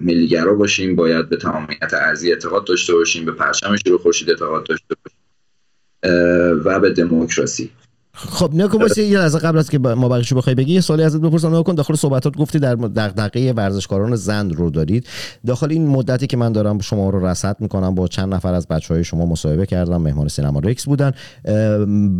ملیگرا 0.00 0.54
باشیم 0.54 0.96
باید 0.96 1.28
به 1.28 1.36
تمامیت 1.36 1.94
ارضی 1.94 2.30
اعتقاد 2.32 2.64
داشته 2.66 2.94
باشیم 2.94 3.24
به 3.24 3.32
پرچم 3.32 3.76
شروع 3.76 3.98
خورشید 3.98 4.30
اعتقاد 4.30 4.66
داشته 4.66 4.94
باشیم 5.04 5.18
و 6.64 6.80
به 6.80 6.90
دموکراسی. 6.90 7.70
خب 8.18 8.54
نه 8.54 8.66
واسه 8.66 9.02
یه 9.02 9.18
لحظه 9.18 9.38
قبل 9.38 9.58
از 9.58 9.70
که 9.70 9.78
ما 9.78 10.08
بقیشو 10.08 10.36
بخوای 10.36 10.54
بگی 10.54 10.74
یه 10.74 10.80
سوالی 10.80 11.02
ازت 11.02 11.20
بپرسم 11.20 11.48
نگاه 11.48 11.62
کن 11.62 11.74
داخل 11.74 11.94
صحبتات 11.94 12.36
گفتی 12.36 12.58
در 12.58 12.74
دغدغه 12.74 13.52
ورزشکاران 13.52 14.16
زن 14.16 14.50
رو 14.50 14.70
دارید. 14.70 15.06
داخل 15.46 15.70
این 15.70 15.86
مدتی 15.86 16.26
که 16.26 16.36
من 16.36 16.52
دارم 16.52 16.78
شما 16.78 17.10
رو 17.10 17.26
رصد 17.26 17.56
می‌کنم 17.60 17.94
با 17.94 18.08
چند 18.08 18.34
نفر 18.34 18.54
از 18.54 18.68
بچه 18.68 18.94
های 18.94 19.04
شما 19.04 19.26
مصاحبه 19.26 19.66
کردم 19.66 20.02
مهمان 20.02 20.28
سینما 20.28 20.58
رکس 20.58 20.84
بودن. 20.84 21.12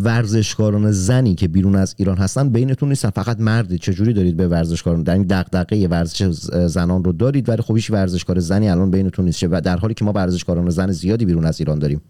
ورزشکاران 0.00 0.90
زنی 0.90 1.34
که 1.34 1.48
بیرون 1.48 1.76
از 1.76 1.94
ایران 1.98 2.16
هستن 2.16 2.48
بینتون 2.48 2.88
نیستن 2.88 3.10
فقط 3.10 3.40
مردید 3.40 3.80
چجوری 3.80 4.12
دارید 4.12 4.36
به 4.36 4.48
ورزشکاران 4.48 5.02
در 5.02 5.14
این 5.14 5.22
دغدغه 5.22 5.88
ورزش 5.88 6.28
زنان 6.66 7.04
رو 7.04 7.12
دارید؟ 7.12 7.48
ولی 7.48 7.62
خب 7.62 7.76
ورزشکار 7.90 8.40
زنی 8.40 8.68
الان 8.68 8.90
بینتون 8.90 9.24
نیست. 9.24 9.42
و 9.50 9.60
در 9.60 9.76
حالی 9.76 9.94
که 9.94 10.04
ما 10.04 10.12
ورزشکاران 10.12 10.70
زن 10.70 10.90
زیادی 10.90 11.24
بیرون 11.24 11.46
از 11.46 11.60
ایران 11.60 11.78
داریم. 11.78 12.00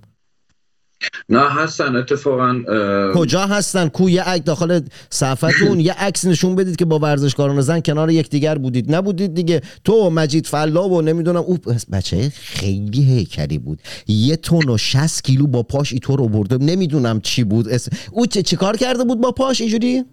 نه 1.29 1.41
هستن. 1.41 1.97
اتفاقا 1.97 2.63
اه، 2.69 3.13
کجا 3.13 3.47
هستن؟ 3.47 3.89
کو 3.89 4.11
یه 4.11 4.23
عکس 4.23 4.45
داخل 4.45 4.81
صفحتون؟ 5.11 5.81
یه 5.81 5.93
عکس 5.93 6.25
نشون 6.25 6.57
بدید 6.57 6.77
که 6.77 6.85
با 6.85 6.99
ورزشکاران 6.99 7.61
زن 7.61 7.81
کنار 7.81 8.11
یکدیگر 8.11 8.59
بودید. 8.59 8.95
نبودید 8.95 9.35
دیگه. 9.35 9.63
تو 9.85 9.93
و 9.93 10.11
مجید 10.11 10.47
فلا 10.47 10.89
و 10.89 11.03
نمی‌دونم 11.03 11.41
او 11.41 11.59
بچه 11.93 12.33
خیلی 12.35 13.03
هیکلی 13.03 13.59
بود. 13.59 13.83
یه 14.07 14.37
تن 14.37 14.69
و 14.69 14.79
60 14.79 15.25
کیلو 15.25 15.47
با 15.47 15.63
پاش 15.63 15.93
ایطور 15.93 16.19
رو 16.19 16.29
برده 16.29 16.57
نمی‌دونم 16.57 17.21
چی 17.21 17.45
بود. 17.45 17.69
اس... 17.69 17.89
او 18.13 18.27
چه 18.27 18.43
چیکار 18.43 18.77
کرده 18.77 19.05
بود 19.05 19.21
با 19.21 19.33
پاش 19.33 19.61
اینجوری؟ 19.61 20.05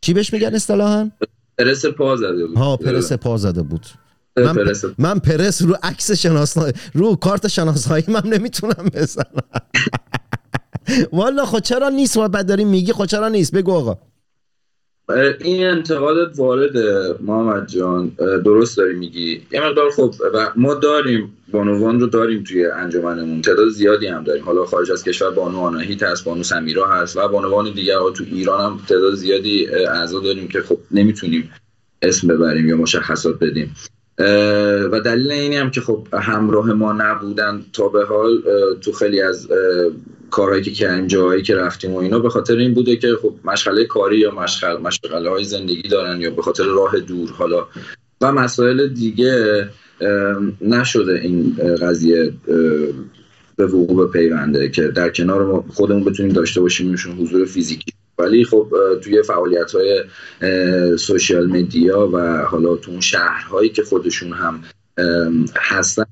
چی 0.00 0.12
بهش 0.14 0.32
میگن 0.32 0.54
اصطلاحا؟ 0.54 1.10
پرس 1.58 1.86
پا 1.86 2.16
زده 2.16 2.46
بود. 2.46 2.56
ها 2.56 2.76
پرس 2.76 3.12
پا 3.12 3.36
زده 3.36 3.62
بود. 3.62 3.86
من, 4.44 4.54
پرس 4.54 4.84
من 4.98 5.18
پرس 5.18 5.62
رو 5.62 5.76
عکس 5.82 6.12
شناسنامه 6.12 6.72
رو 6.94 7.16
کارت 7.16 7.48
شناسایی 7.48 8.04
من 8.08 8.22
نمی‌تونم 8.24 8.90
بزنم. 8.94 9.42
والا 11.12 11.44
خود 11.44 11.62
چرا 11.62 11.88
نیست 11.88 12.16
و 12.16 12.28
بعد 12.28 12.46
داری 12.46 12.64
میگی؟ 12.64 12.92
خود 12.92 13.08
چرا 13.08 13.28
نیست؟ 13.28 13.54
بگو 13.54 13.72
آقا. 13.72 13.98
این 15.40 15.66
انتقادت 15.66 16.38
وارد 16.38 16.76
محمد 17.20 17.68
جان. 17.68 18.12
درست 18.44 18.76
داری 18.76 18.94
میگی؟ 18.94 19.42
یه 19.52 19.60
مقدار 19.60 19.90
خب 19.90 20.14
ما 20.56 20.74
داریم 20.74 21.36
بانوان 21.52 22.00
رو 22.00 22.06
داریم 22.06 22.44
توی 22.44 22.66
انجمنمون. 22.66 23.42
تعداد 23.42 23.68
زیادی 23.68 24.06
هم 24.06 24.24
داریم. 24.24 24.44
حالا 24.44 24.64
خارج 24.64 24.90
از 24.90 25.04
کشور 25.04 25.30
بانو 25.30 25.58
آناهیت 25.58 26.02
هست 26.02 26.24
بانو 26.24 26.42
سمیرا 26.42 26.86
هست 26.86 27.16
و 27.16 27.28
بانوان 27.28 27.72
دیگر 27.74 27.94
تو 28.16 28.24
ایران 28.24 28.60
هم 28.60 28.80
تعداد 28.88 29.14
زیادی 29.14 29.66
اعضا 29.68 30.20
داریم 30.20 30.48
که 30.48 30.60
خب 30.60 30.78
نمی‌تونیم 30.90 31.50
اسم 32.02 32.28
ببریم 32.28 32.68
یا 32.68 32.76
مشخصات 32.76 33.38
بدیم. 33.38 33.76
و 34.92 35.00
دلیل 35.04 35.30
اینی 35.30 35.56
هم 35.56 35.70
که 35.70 35.80
خب 35.80 36.06
همراه 36.12 36.72
ما 36.72 36.92
نبودن 36.92 37.64
تا 37.72 37.88
به 37.88 38.04
حال 38.04 38.42
تو 38.80 38.92
خیلی 38.92 39.20
از 39.20 39.48
کارهایی 40.30 40.62
که 40.62 40.70
کردیم 40.70 41.06
جاهایی 41.06 41.42
که 41.42 41.56
رفتیم 41.56 41.94
و 41.94 41.98
اینا 41.98 42.18
به 42.18 42.30
خاطر 42.30 42.56
این 42.56 42.74
بوده 42.74 42.96
که 42.96 43.08
خب 43.22 43.34
مشغله 43.44 43.84
کاری 43.84 44.18
یا 44.18 44.30
مشغله, 44.30 44.78
مشغله 44.78 45.30
های 45.30 45.44
زندگی 45.44 45.88
دارن 45.88 46.20
یا 46.20 46.30
به 46.30 46.42
خاطر 46.42 46.64
راه 46.64 47.00
دور 47.00 47.30
حالا. 47.30 47.66
و 48.20 48.32
مسائل 48.32 48.88
دیگه 48.88 49.68
نشده 50.60 51.12
این 51.12 51.56
قضیه 51.80 52.32
به 53.56 53.66
وقوع 53.66 54.12
پیونده 54.12 54.68
که 54.68 54.82
در 54.82 55.08
کنار 55.08 55.46
ما 55.46 55.64
خودمون 55.68 56.04
بتونیم 56.04 56.32
داشته 56.32 56.60
باشیم 56.60 56.96
حضور 57.20 57.44
فیزیکی. 57.44 57.92
ولی 58.18 58.44
خب 58.44 58.72
توی 59.02 59.22
فعالیت 59.22 59.72
های 59.72 60.04
سوشیال 60.96 61.46
مدیا 61.46 62.08
و 62.12 62.44
حالا 62.44 62.76
تو 62.76 62.90
اون 62.90 63.00
شهرهایی 63.00 63.70
که 63.70 63.82
خودشون 63.82 64.32
هم 64.32 64.64
هستن 65.56 66.04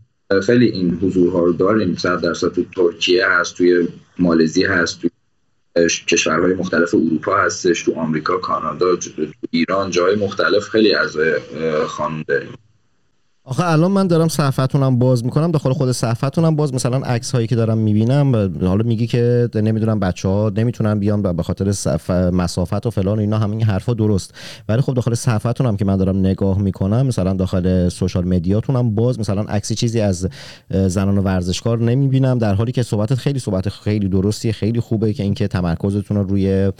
خیلی 0.43 0.69
این 0.69 0.99
حضورها 1.03 1.41
رو 1.41 1.53
داریم. 1.53 1.97
صد 1.97 2.21
درصد 2.21 2.53
تو 2.53 2.65
ترکیه 2.77 3.29
هست 3.29 3.57
توی 3.57 3.89
مالزی 4.19 4.65
هست 4.65 5.01
توی 5.01 5.11
کشورهای 6.09 6.55
مختلف 6.55 6.95
اروپا 6.95 7.37
هستش 7.37 7.83
تو 7.83 7.95
آمریکا 7.95 8.39
کانادا 8.39 8.97
تو 8.97 9.11
ایران 9.51 9.91
جای 9.91 10.17
مختلف 10.17 10.69
خیلی 10.69 10.95
از 10.95 11.17
خانم 11.87 12.25
داریم. 12.29 12.53
آخه 13.49 13.65
الان 13.65 13.91
من 13.91 14.07
دارم 14.07 14.29
صفحتونم 14.29 14.99
باز 14.99 15.25
می‌کنم 15.25 15.51
داخل 15.51 15.73
خود 15.73 15.93
صفحتونم 15.93 16.57
باز 16.57 16.75
مثلا 16.75 16.99
عکس 16.99 17.33
هایی 17.33 17.47
که 17.47 17.57
دارم 17.57 17.79
می‌بینم 17.79 18.35
حالا 18.63 18.85
میگی 18.85 19.07
که 19.07 19.49
نمی‌دونم 19.55 20.01
بچه 20.01 20.29
ها 20.29 20.53
نمی‌تونن 20.57 20.99
بیان 20.99 21.23
به 21.23 21.43
خاطر 21.43 21.73
مسافت 22.31 22.87
و 22.87 22.91
فلان 22.91 23.19
اینا 23.19 23.39
همین 23.39 23.63
حرفا 23.63 23.95
درست. 23.95 24.35
ولی 24.69 24.81
خب 24.81 24.95
داخل 24.95 25.15
صفحتونم 25.15 25.77
که 25.77 25.85
من 25.85 25.97
دارم 25.97 26.19
نگاه 26.19 26.59
می‌کنم 26.59 27.07
مثلا 27.07 27.33
داخل 27.33 27.89
سوشال 27.89 28.25
مدیاتونم 28.25 28.95
باز 28.95 29.21
مثلا 29.21 29.43
عکسی 29.43 29.75
چیزی 29.75 30.01
از 30.01 30.29
زنان 30.71 31.19
ورزشکار 31.19 31.79
نمی‌بینم 31.79 32.39
در 32.39 32.55
حالی 32.55 32.73
که 32.73 32.83
صحبتت 32.83 33.15
خیلی 33.15 33.39
صحبت 33.39 33.69
خیلی 33.69 34.09
درستی 34.09 34.53
خیلی 34.53 34.81
خوبه 34.81 35.13
که 35.13 35.23
اینکه 35.23 35.49
تمرکزتون 35.49 36.17
رو 36.17 36.23
روی 36.23 36.73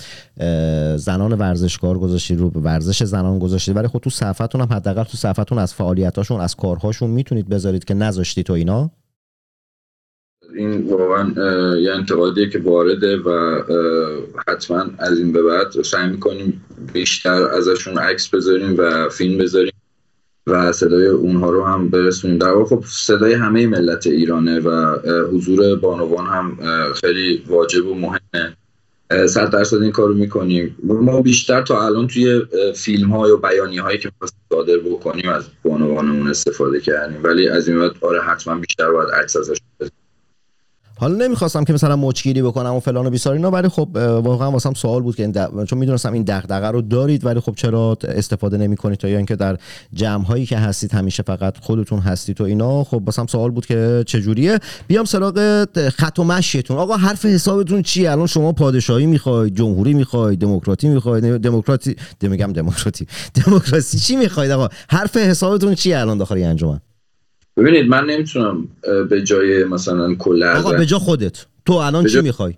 زنان 0.97 1.33
ورزشکار 1.33 1.99
گذاشتید 1.99 2.39
رو 2.39 2.51
ورزش 2.55 3.03
زنان 3.03 3.39
گذاشتید. 3.39 3.77
ولی 3.77 3.89
خب 3.89 3.99
تو 3.99 4.11
صفحتون 4.11 4.61
هم 4.61 4.69
حداقل 4.71 5.03
تو 5.03 5.17
صفحتون 5.17 5.59
از 5.59 5.75
فعالیتاشون 5.75 6.41
از 6.41 6.56
کارهاشون 6.57 7.11
می‌تونید 7.11 7.49
بذارید 7.49 7.85
که 7.85 7.95
نذاشتی 7.95 8.43
تو 8.43 8.53
اینا؟ 8.53 8.91
این 10.55 10.89
واقعا 10.89 11.33
یه 11.79 11.93
انتقادیه 11.93 12.51
که 12.51 12.59
وارده 12.59 13.17
و 13.17 13.63
حتما 14.49 14.85
از 14.99 15.19
این 15.19 15.33
به 15.33 15.43
بعد 15.43 15.83
سعی 15.83 16.09
می‌کنیم 16.09 16.65
بیشتر 16.93 17.43
ازشون 17.43 17.99
عکس 17.99 18.29
بذاریم 18.29 18.75
و 18.79 19.09
فیلم 19.09 19.39
بذاریم 19.39 19.73
و 20.47 20.73
صدای 20.73 21.07
اونها 21.07 21.51
رو 21.51 21.65
هم 21.65 21.89
برسونیم. 21.89 22.39
در 22.39 22.53
واقع 22.53 22.77
خب 22.77 22.85
صدای 22.87 23.35
همه 23.35 23.67
ملت 23.67 24.07
ایرانه 24.07 24.61
و 24.61 24.99
حضور 25.33 25.77
بانوان 25.77 26.27
هم 26.27 26.59
خیلی 26.95 27.45
واجب 27.47 27.87
و 27.87 27.95
مهمه. 27.95 28.57
صد 29.11 29.51
درصد 29.51 29.83
این 29.83 29.93
کارو 29.93 30.15
می‌کنیم. 30.15 30.77
ما 30.83 31.23
بیشتر 31.23 31.63
تا 31.63 31.87
الان 31.87 32.07
توی 32.07 32.43
فیلم 32.75 33.11
ها 33.11 33.29
یا 33.29 33.37
بیانی 33.37 33.79
هایی 33.79 33.99
که 33.99 34.11
صادر 34.53 34.77
بکنیم 34.77 35.29
از 35.29 35.45
بانوانمون 35.63 36.29
استفاده 36.29 36.81
کردیم. 36.81 37.21
ولی 37.25 37.49
از 37.49 37.69
این 37.69 37.79
بعد 37.79 37.93
آره 38.01 38.23
حتما 38.23 38.55
بیشتر 38.55 38.91
باید 38.91 39.11
عکس 39.11 39.37
ازش 39.37 39.57
حالا 40.99 41.15
نمی‌خواستم 41.27 41.65
که 41.65 41.73
مثلا 41.73 41.97
مچگیری 41.97 42.43
بکنم 42.43 42.75
و 42.75 42.81
فلان 42.81 43.07
و 43.07 43.11
بیسار 43.11 43.33
اینا 43.33 43.51
ولی 43.51 43.69
خب 43.69 43.89
واقعا 44.25 44.51
واسم 44.51 44.75
سوال 44.75 45.03
بود 45.03 45.17
که 45.17 45.23
این 45.23 45.65
چون 45.65 45.79
می‌دونستم 45.79 46.13
این 46.13 46.23
دغدغه 46.23 46.67
رو 46.67 46.83
دارید 46.83 47.25
ولی 47.25 47.41
خب 47.41 47.55
چرا 47.55 47.99
استفاده 48.05 48.57
نمی‌کنید 48.57 48.99
تا 48.99 49.09
یا 49.09 49.17
اینکه 49.17 49.37
در 49.37 49.59
جمع 49.93 50.25
هایی 50.25 50.47
که 50.47 50.59
هستید 50.59 50.93
همیشه 50.93 51.23
فقط 51.23 51.59
خودتون 51.59 51.99
هستید 51.99 52.41
و 52.41 52.45
اینا؟ 52.45 52.85
خب 52.85 53.03
واسم 53.07 53.27
سوال 53.27 53.51
بود 53.51 53.67
که 53.67 54.05
چجوریه؟ 54.07 54.59
بیام 54.87 55.05
سراغ 55.05 55.65
خط 55.89 56.19
و 56.19 56.25
مشیتون. 56.25 56.77
آقا 56.77 56.97
حرف 56.97 57.25
حسابتون 57.25 57.83
چیه؟ 57.83 58.11
الان 58.11 58.27
شما 58.27 58.53
پادشاهی 58.53 59.07
می‌خواید 59.07 59.55
جمهوری 59.55 59.95
می‌خواید 59.95 60.39
دموکراتی 60.39 60.89
می‌خواید 60.89 61.37
دموکراتی 61.37 61.97
میگم 62.23 62.53
دموکراتی 62.53 63.07
دموکراسی 63.45 63.99
چی 63.99 64.17
می‌خواید 64.17 64.51
آقا؟ 64.51 64.69
حرف 64.89 65.17
حسابتون 65.17 65.75
چیه 65.75 65.99
الان 65.99 66.19
داخل 66.19 66.43
انجمن؟ 66.43 66.81
ببینید 67.57 67.89
من 67.89 68.05
نمی‌تونم 68.05 68.69
به 69.11 69.23
جای 69.23 69.65
مثلا 69.65 70.15
کل 70.15 70.43
آقا 70.43 70.73
به 70.73 70.87
جا 70.87 70.99
خودت. 70.99 71.47
تو 71.67 71.73
الان 71.73 72.07
چی 72.07 72.21
می‌خوای؟ 72.21 72.55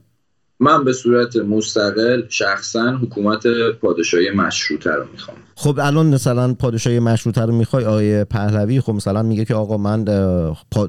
من 0.60 0.84
به 0.84 0.92
صورت 0.92 1.36
مستقل 1.36 2.22
شخصا 2.28 2.96
حکومت 2.96 3.46
پادشاهی 3.80 4.30
مشروطه 4.30 4.90
رو 4.90 5.04
می‌خوام. 5.12 5.36
خب 5.54 5.78
الان 5.82 6.06
مثلا 6.06 6.54
پادشاهی 6.54 6.98
مشروطه 6.98 7.40
رو 7.40 7.52
می‌خوای؟ 7.52 7.84
آقای 7.84 8.24
پهلوی 8.24 8.80
خب 8.80 8.92
مثلا 8.92 9.22
میگه 9.22 9.44
که 9.44 9.54
آقا 9.54 9.76
من 9.76 10.08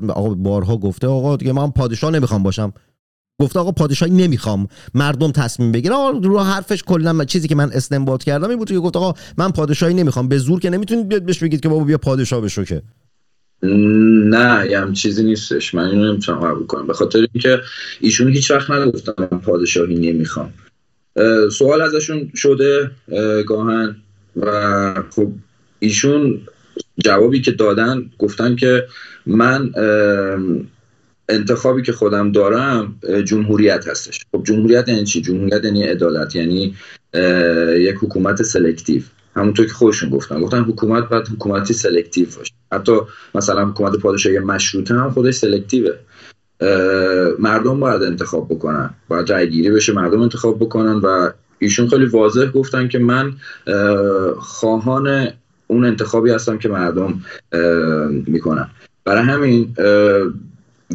آقا 0.10 0.30
بارها 0.30 0.78
گفته 0.78 1.08
آقا 1.08 1.36
دیگه 1.36 1.52
من 1.52 1.72
پادشاه 1.72 2.12
نمی‌خوام 2.12 2.44
باشم. 2.44 2.74
گفته 3.42 3.60
آقا 3.60 3.72
پادشاهی 3.72 4.12
نمی‌خوام. 4.12 4.68
مردم 4.94 5.32
تصمیم 5.32 5.72
بگیرن. 5.72 5.96
آقا 5.96 6.10
رو 6.10 6.40
حرفش 6.40 6.84
کلا 6.84 7.26
چیزی 7.26 7.48
که 7.48 7.56
من 7.56 7.70
استنباط 7.74 8.24
کردم 8.24 8.50
این 8.50 8.58
بود 8.58 8.70
که 8.70 8.80
گفت 8.80 8.98
آقا 8.98 9.14
من 9.38 9.52
پادشاهی 9.52 9.94
نمی‌خوام. 9.94 10.28
به 10.28 10.38
زور 10.38 10.60
که 10.60 10.70
نمی‌تونید 10.70 11.08
بیاد 11.08 11.24
بهش 11.24 11.44
بگید 11.44 11.60
که 11.60 11.70
بابا 11.70 11.84
بیا 11.84 11.98
پادشاه 11.98 12.42
بشو 12.42 12.64
که. 12.64 12.82
نه 13.64 14.68
یه 14.70 14.80
هم 14.80 14.94
چیزی 14.94 15.24
نیستش. 15.24 15.74
من 15.74 15.86
اینو 15.86 16.12
نمی‌تونم 16.12 16.40
قبول 16.40 16.66
کنم. 16.66 16.88
به 16.88 16.94
خاطر 16.94 17.28
اینکه 17.34 17.60
ایشون 18.00 18.28
هیچ 18.28 18.52
وقت 18.52 18.72
نگفتم 18.72 19.14
من 19.18 19.40
پادشاهی 19.40 20.12
نمی‌خوام. 20.12 20.54
سوال 21.52 21.82
ازشون 21.82 22.32
شده 22.36 22.92
گاهن. 23.48 23.96
و 24.36 25.04
خب 25.10 25.32
ایشون 25.80 26.42
جوابی 26.98 27.42
که 27.42 27.52
دادن 27.52 28.06
گفتن 28.18 28.56
که 28.56 28.88
من 29.26 29.72
انتخابی 31.30 31.82
که 31.82 31.92
خودم 31.92 32.32
دارم 32.32 32.96
جمهوریت 33.26 33.88
هستش. 33.88 34.20
خب 34.32 34.44
جمهوریت 34.44 34.90
یعنی 34.90 35.04
چی؟ 35.04 35.22
جمهوریت 35.22 35.66
یعنی 35.66 35.84
عدالت 35.84 36.36
یعنی 36.36 36.76
یک 37.78 37.96
حکومت 38.02 38.44
selective. 38.44 39.02
همونطور 39.36 39.66
که 39.66 39.74
خودشون 39.74 40.10
گفتن. 40.10 40.42
گفتن 40.42 40.62
حکومت 40.62 41.10
باید 41.10 41.28
حکومتی 41.28 41.74
selective 41.74 42.28
باشه. 42.38 42.54
حتی 42.72 42.92
مثلا 43.36 43.66
حکومت 43.66 43.96
پادشاهی 43.96 44.40
مشروطه 44.40 44.96
هم 44.96 45.12
خودش 45.12 45.36
selective 45.36 45.82
ه. 45.82 45.92
مردم 47.40 47.80
باید 47.80 48.04
انتخاب 48.04 48.50
بکنن. 48.50 48.90
باید 49.08 49.32
رای 49.32 49.50
گیری 49.50 49.72
بشه 49.72 49.94
مردم 49.94 50.22
انتخاب 50.22 50.60
بکنن 50.60 50.96
و 50.96 51.32
ایشون 51.60 51.88
خیلی 51.88 52.06
واضح 52.06 52.46
گفتن 52.46 52.88
که 52.88 53.00
من 53.00 53.34
خواهان 54.40 55.28
اون 55.68 55.86
انتخابی 55.86 56.32
هستم 56.32 56.58
که 56.58 56.70
مردم 56.70 57.22
می‌کنن. 58.28 58.70
برای 59.06 59.24
همین 59.24 59.76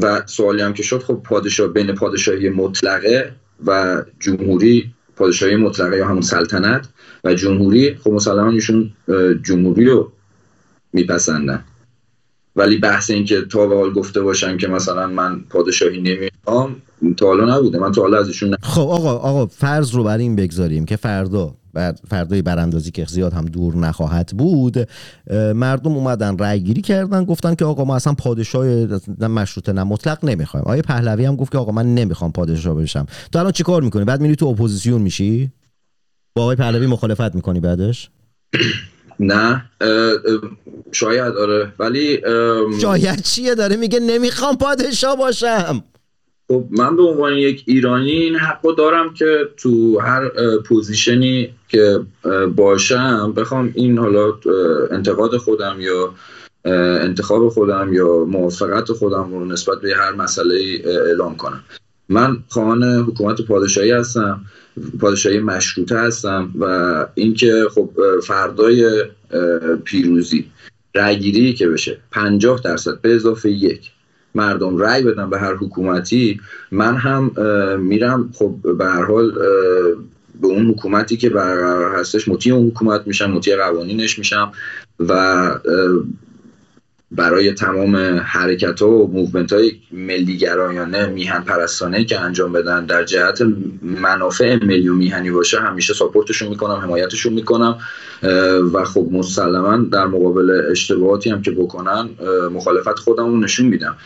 و 0.02 0.22
سوالی 0.26 0.62
هم 0.62 0.72
که 0.72 0.82
شد 0.82 1.02
خب 1.02 1.22
پادشاه 1.24 1.68
بین 1.68 1.94
پادشاهی 1.94 2.48
مطلقه 2.48 3.32
و 3.66 4.02
جمهوری 4.20 4.94
پادشاهی 5.16 5.56
مطلقه 5.56 5.96
یا 5.96 6.06
همون 6.08 6.22
سلطنت 6.22 6.88
و 7.24 7.34
جمهوری 7.34 7.94
خب 7.94 8.10
مسلما 8.10 8.50
ایشون 8.50 8.90
جمهوری 9.42 9.84
رو 9.84 10.12
میپسندن. 10.92 11.64
ولی 12.56 12.76
بحث 12.78 13.10
این 13.10 13.24
که 13.24 13.42
تا 13.42 13.66
به 13.66 13.76
حال 13.76 13.92
گفته 13.92 14.20
باشن 14.20 14.56
که 14.56 14.68
مثلا 14.68 15.06
من 15.06 15.40
پادشاهی 15.40 16.00
نمی‌خوام 16.00 16.76
تا 17.16 17.26
حالا 17.26 17.56
نبوده. 17.56 17.78
من 17.78 17.92
تا 17.92 18.02
حالا 18.02 18.18
ازشون 18.18 18.56
خب 18.62 18.80
آقا 18.80 19.12
آقا 19.12 19.46
فرض 19.46 19.94
رو 19.94 20.04
بر 20.04 20.18
این 20.18 20.36
بگذاریم 20.36 20.84
که 20.84 20.96
فردا 20.96 21.54
بر 21.74 21.94
فردای 22.08 22.42
براندازی 22.42 22.90
که 22.90 23.04
زیاد 23.04 23.32
هم 23.32 23.44
دور 23.44 23.76
نخواهد 23.76 24.30
بود 24.38 24.88
مردم 25.54 25.92
اومدن 25.92 26.38
رأی 26.38 26.60
گیری 26.60 26.82
کردن 26.82 27.24
گفتن 27.24 27.54
که 27.54 27.64
آقا 27.64 27.84
ما 27.84 27.96
اصلا 27.96 28.12
پادشاه 28.12 28.66
مشروطه 29.28 29.72
نه 29.72 29.84
مطلق 29.84 30.24
نمی‌خوایم. 30.24 30.64
آقای 30.64 30.82
پهلوی 30.82 31.24
هم 31.24 31.36
گفت 31.36 31.52
که 31.52 31.58
آقا 31.58 31.72
من 31.72 31.94
نمی‌خوام 31.94 32.32
پادشاه 32.32 32.74
بشم. 32.74 33.06
تو 33.32 33.38
الان 33.38 33.52
چیکار 33.52 33.82
می‌کنی؟ 33.82 34.04
بعد 34.04 34.20
میری 34.20 34.36
تو 34.36 34.46
اپوزیسیون 34.46 35.02
میشی؟ 35.02 35.52
با 36.36 36.42
آقای 36.42 36.56
پهلوی 36.56 36.86
مخالفت 36.86 37.34
می‌کنی 37.34 37.60
بعدش؟ 37.60 38.10
نه. 39.20 39.64
شاید 40.92 41.34
آره. 41.36 41.72
ولی 41.78 42.20
شاید 42.80 43.22
چیه؟ 43.22 43.54
داره 43.54 43.76
میگه 43.76 44.00
نمی‌خوام 44.00 44.56
پادشاه 44.56 45.16
باشم. 45.16 45.84
خب 46.48 46.64
من 46.70 46.96
به 46.96 47.02
عنوان 47.02 47.32
یک 47.32 47.62
ایرانی 47.66 48.10
این 48.10 48.36
حقو 48.36 48.72
دارم 48.72 49.14
که 49.14 49.48
تو 49.56 49.98
هر 49.98 50.30
position 50.58 51.43
ی 51.43 51.54
که 51.68 52.00
باشم 52.56 53.32
بخوام 53.36 53.72
این 53.74 53.98
حالا 53.98 54.34
انتقاد 54.90 55.36
خودم 55.36 55.76
یا 55.80 56.14
انتخاب 57.00 57.48
خودم 57.48 57.92
یا 57.92 58.24
موافقت 58.24 58.92
خودم 58.92 59.30
رو 59.30 59.44
نسبت 59.44 59.80
به 59.80 59.94
هر 59.96 60.12
مسئله 60.12 60.82
اعلام 60.84 61.36
کنم. 61.36 61.64
من 62.08 62.36
خواهان 62.48 62.84
حکومت 62.84 63.40
پادشاهی 63.40 63.90
هستم 63.90 64.40
پادشاهی 65.00 65.38
مشروطه 65.38 65.98
هستم 65.98 66.50
و 66.58 67.06
اینکه 67.14 67.64
خب 67.74 67.90
فردای 68.22 69.04
پیروزی 69.84 70.50
رأیگیری 70.94 71.54
که 71.54 71.68
بشه 71.68 71.98
50 72.10 72.60
درصد 72.64 73.00
به 73.00 73.14
اضافه 73.14 73.50
یک. 73.50 73.90
مردم 74.34 74.78
رأی 74.78 75.02
بدن 75.02 75.30
به 75.30 75.38
هر 75.38 75.54
حکومتی 75.54 76.40
من 76.70 76.96
هم 76.96 77.30
میرم. 77.80 78.30
خب 78.34 78.54
به 78.78 78.84
هر 78.84 79.04
حال 79.04 79.32
به 80.40 80.46
اون 80.46 80.66
حکومتی 80.66 81.16
که 81.16 81.30
برقرار 81.30 82.00
هستش 82.00 82.28
مطیع 82.28 82.54
اون 82.54 82.66
حکومت 82.66 83.06
میشم 83.06 83.30
مطیع 83.30 83.56
قوانینش 83.56 84.18
میشم 84.18 84.52
و 85.00 85.50
برای 87.10 87.52
تمام 87.52 87.96
حرکت 88.24 88.82
ها 88.82 88.88
و 88.88 89.12
movement 89.12 89.52
های 89.52 89.72
ملی 89.92 90.36
گرایانه 90.36 91.06
میهن 91.06 91.40
پرستانه 91.40 92.04
که 92.04 92.20
انجام 92.20 92.52
بدن 92.52 92.86
در 92.86 93.04
جهت 93.04 93.42
منافع 93.82 94.64
ملی 94.64 94.88
و 94.88 94.94
میهنی 94.94 95.30
باشه 95.30 95.60
همیشه 95.60 95.94
support 95.94 96.29
شون 96.29 96.48
می‌کنم 96.48 96.74
حمایتشون 96.74 97.32
می‌کنم. 97.32 97.78
و 98.72 98.84
خب 98.84 99.08
مسلما 99.12 99.76
در 99.76 100.06
مقابل 100.06 100.62
اشتباهاتی 100.70 101.30
هم 101.30 101.42
که 101.42 101.50
بکنن 101.50 102.08
مخالفت 102.52 102.98
خودم 102.98 103.26
رو 103.26 103.36
نشون 103.36 103.66
میدم. 103.66 103.96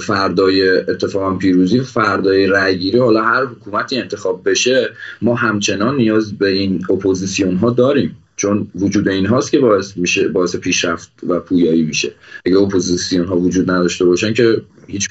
فردای 0.00 0.68
اتفاقا 0.68 1.34
پیروزی 1.34 1.80
فردای 1.80 2.46
رأیگیری 2.46 2.98
حالا 2.98 3.22
هر 3.22 3.44
حکومتی 3.44 3.98
انتخاب 3.98 4.48
بشه 4.50 4.90
ما 5.22 5.34
همچنان 5.34 5.96
نیاز 5.96 6.38
به 6.38 6.48
این 6.48 6.84
اپوزیسیون 6.90 7.56
ها 7.56 7.70
داریم. 7.70 8.16
چون 8.36 8.70
وجود 8.74 9.08
این 9.08 9.26
هاست 9.26 9.50
که 9.50 9.58
باعث 9.58 9.96
میشه 9.96 10.28
باعث 10.28 10.56
پیشرفت 10.56 11.10
و 11.28 11.40
پویایی 11.40 11.82
میشه. 11.82 12.12
اگه 12.46 12.58
اپوزیسیون 12.58 13.26
ها 13.26 13.36
وجود 13.36 13.70
نداشته 13.70 14.04
باشن 14.04 14.34
که 14.34 14.62
هیچ 14.86 15.08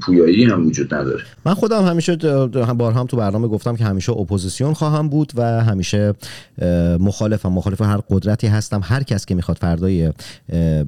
پویایی 0.00 0.44
هم 0.44 0.66
وجود 0.66 0.94
نداره. 0.94 1.22
من 1.44 1.54
خودم 1.54 1.84
همیشه 1.84 2.16
بار 2.76 2.92
هم 2.92 3.06
تو 3.06 3.16
برنامه 3.16 3.48
گفتم 3.48 3.76
که 3.76 3.84
همیشه 3.84 4.12
اپوزیسیون 4.12 4.74
خواهم 4.74 5.08
بود 5.08 5.32
و 5.36 5.64
همیشه 5.64 6.14
مخالفم. 7.00 7.48
مخالف 7.52 7.82
هر 7.82 8.00
قدرتی 8.10 8.46
هستم. 8.46 8.80
هر 8.84 9.02
کس 9.02 9.26
که 9.26 9.34
می‌خواد 9.34 9.56
فردای 9.56 10.12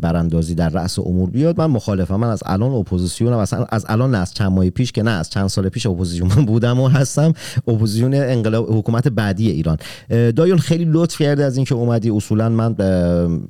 براندازی 0.01 0.55
در 0.55 0.69
رأس 0.69 0.99
امور 0.99 1.31
بیاد 1.31 1.61
من 1.61 1.67
مخالفم. 1.67 2.17
من 2.17 2.29
از 2.29 2.43
الان 2.47 2.73
اپوزیسیونم. 2.73 3.39
اصلا 3.39 3.67
از 3.71 3.87
الان 3.89 4.11
نه 4.11 4.19
از 4.19 4.35
چند 4.35 4.53
ماه 4.53 4.71
پیش 4.71 4.93
که 4.93 5.03
نه 5.03 5.11
از 5.11 5.31
چند 5.31 5.47
سال 5.47 5.69
پیش 5.69 5.87
اپوزیسیون 5.87 6.29
بودم 6.29 6.81
و 6.81 6.89
هستم. 6.89 7.33
اپوزیسیون 7.69 8.15
انقلاب 8.15 8.79
حکومت 8.79 9.09
بعدی 9.09 9.51
ایران. 9.51 9.77
دایون 10.09 10.59
خیلی 10.59 10.85
لطف 10.85 11.23
کرده 11.23 11.45
از 11.45 11.57
اینکه 11.57 11.75
اومدی. 11.75 12.11
اصولا 12.11 12.49
من 12.49 12.75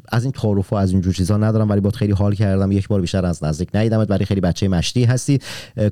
از 0.09 0.22
این 0.22 0.32
تعارف 0.32 0.72
و 0.72 0.76
از 0.76 0.92
این 0.92 1.00
جور 1.00 1.12
چیزا 1.12 1.36
ندارم 1.36 1.70
ولی 1.70 1.80
باید 1.80 1.96
خیلی 1.96 2.12
حال 2.12 2.34
کردم. 2.34 2.72
یک 2.72 2.88
بار 2.88 3.00
بیشتر 3.00 3.26
از 3.26 3.44
نزدیک 3.44 3.68
ندیدمت 3.74 4.11
ولی 4.11 4.24
خیلی 4.24 4.40
بچه 4.40 4.68
مشتی 4.93 5.05
هستی 5.05 5.38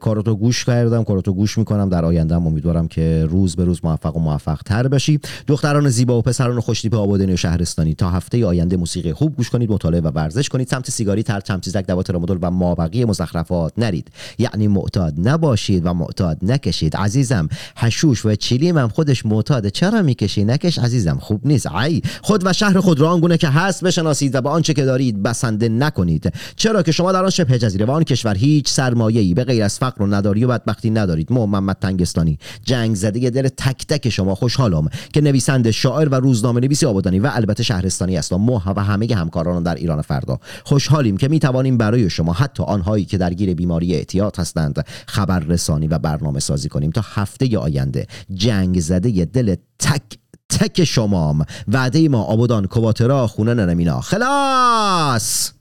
کاراتو 0.01 0.36
گوش 0.36 0.64
کردم 0.64 1.05
کاراتو 1.05 1.32
گوش 1.32 1.59
می‌کنم. 1.59 1.88
در 1.88 2.05
آینده 2.05 2.34
امیدوارم 2.34 2.88
که 2.88 3.26
روز 3.30 3.57
به 3.57 3.64
روز 3.64 3.80
موفق 3.84 4.16
و 4.16 4.20
موفق 4.20 4.62
تر 4.62 4.88
بشی 4.88 5.20
دختران 5.46 5.88
زیبا 5.88 6.18
و 6.18 6.22
پسران 6.22 6.61
خوشتیپ 6.61 6.94
آبادانی 6.94 7.32
و 7.32 7.36
شهرستانی 7.36 7.94
تا 7.94 8.11
هفته 8.11 8.46
آینده 8.46 8.76
موسیقی 8.76 9.12
خوب 9.12 9.36
گوش 9.36 9.51
کنید 9.51 9.72
مطالعه 9.72 10.01
و 10.01 10.09
ورزش 10.09 10.48
کنید. 10.48 10.68
سمت 10.68 10.90
سیگاری 10.90 11.22
تر 11.22 11.40
چمچیزک 11.40 11.86
دوات 11.86 12.07
ترامادول 12.07 12.38
و 12.42 12.51
مابقی 12.51 13.05
مزخرفات 13.05 13.72
نرید. 13.78 14.09
یعنی 14.38 14.68
معتاد 14.68 15.14
نباشید 15.28 15.86
و 15.86 15.94
معتاد 15.94 16.38
نکشید. 16.42 16.96
عزیزم 16.96 17.48
حشوش 17.76 18.26
و 18.26 18.34
چیلیم 18.34 18.78
هم 18.78 18.88
خودش 18.88 19.26
معتاده 19.26 19.70
چرا 19.70 20.03
می‌کشی؟ 20.03 20.44
نکش. 20.44 20.78
عزیزم 20.78 21.18
خوب 21.20 21.40
نیست. 21.46 21.66
ای 21.66 22.03
خود 22.22 22.46
و 22.46 22.53
شهر 22.53 22.80
خود 22.80 23.01
را 23.01 23.11
آنگونه 23.11 23.36
که 23.36 23.48
هست 23.48 23.84
بشناسید 23.84 24.34
و 24.34 24.40
با 24.40 24.51
آنچه 24.51 24.74
که 24.74 24.84
دارید 24.84 25.22
بسنده 25.22 25.68
نکنید. 25.68 26.32
چرا 26.57 26.82
که 26.82 26.92
شما 26.92 27.12
در 27.12 27.24
آن 27.24 27.30
شبه 27.30 27.59
جزیره 27.59 27.86
و 27.86 27.90
آن 27.90 28.05
کشور 28.05 28.36
هیچ 28.36 28.68
سرمایه‌ای. 28.91 29.34
به 29.34 29.45
غیر 29.45 29.62
از 29.62 29.78
فقر 29.78 30.03
و 30.03 30.07
نداری 30.07 30.45
و 30.45 30.49
بدبختی 30.49 30.91
ندارید. 30.91 31.32
محمد 31.32 31.76
تنگستانی. 31.80 32.38
جنگ 32.64 32.95
زده 32.95 33.30
دل 33.30 33.49
تک 33.49 33.86
تک 33.86 34.09
شما. 34.09 34.34
خوشحالم 34.34 34.88
که 35.12 35.20
نویسنده 35.20 35.72
شاعر 35.72 36.09
و 36.09 36.14
روزنامه 36.14 36.61
نویسی 36.61 36.86
آبادانی 36.86 37.18
و 37.18 37.30
البته 37.32 37.62
شهرستانی 37.62 38.16
است. 38.16 38.32
و 38.32 38.36
و 38.76 38.80
همه 38.80 39.14
همکاران 39.14 39.62
در 39.62 39.74
ایران 39.74 40.03
فردا. 40.03 40.38
خوشحالیم 40.64 41.16
که 41.16 41.28
می 41.28 41.38
توانیم 41.38 41.78
برای 41.78 42.11
شما 42.11 42.32
حتی 42.32 42.62
آنهایی 42.62 43.05
که 43.05 43.18
درگیر 43.18 43.55
بیماری 43.55 43.95
اعتیاد 43.95 44.36
هستند 44.38 44.86
خبررسانی 45.07 45.88
و 45.88 45.99
برنامه 45.99 46.41
سازی 46.41 46.68
کنیم. 46.68 46.91
تا 46.91 47.05
هفته 47.05 47.59
آینده 47.59 48.07
جنگ 48.34 48.80
زده 48.80 49.24
دل 49.24 49.55
تک 49.78 50.03
تک 50.49 50.84
شمام. 50.84 51.45
وعده 51.68 52.09
ما 52.09 52.22
آبادان 52.22 52.66
کواترا 52.66 53.26
خونه 53.26 53.55
ننمینا 53.55 54.01
خلاص! 54.01 55.53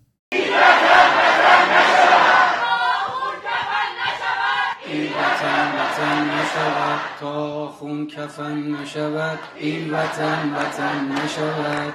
تا 7.20 7.68
خون 7.68 8.08
کفن 8.08 8.58
نشود 8.58 9.40
این 9.56 9.94
وطن 9.94 10.56
وطن 10.56 11.12
نشود. 11.12 11.94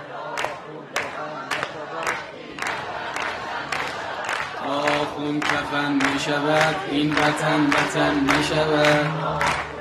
تا 4.65 5.05
خون 5.05 5.41
کفن 5.41 5.99
نشود 6.15 6.77
این 6.91 7.13
وطن 7.13 7.67
وطن 7.67 8.15
نشود. 8.25 9.74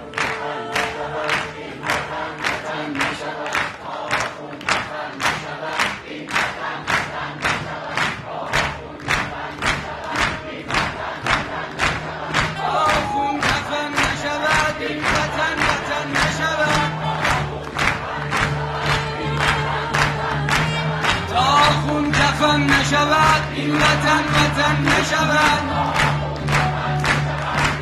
نشود. 22.83 23.41
این 23.55 23.75
وطن 23.75 24.23
وطن 24.35 24.75
نشود. 24.81 25.61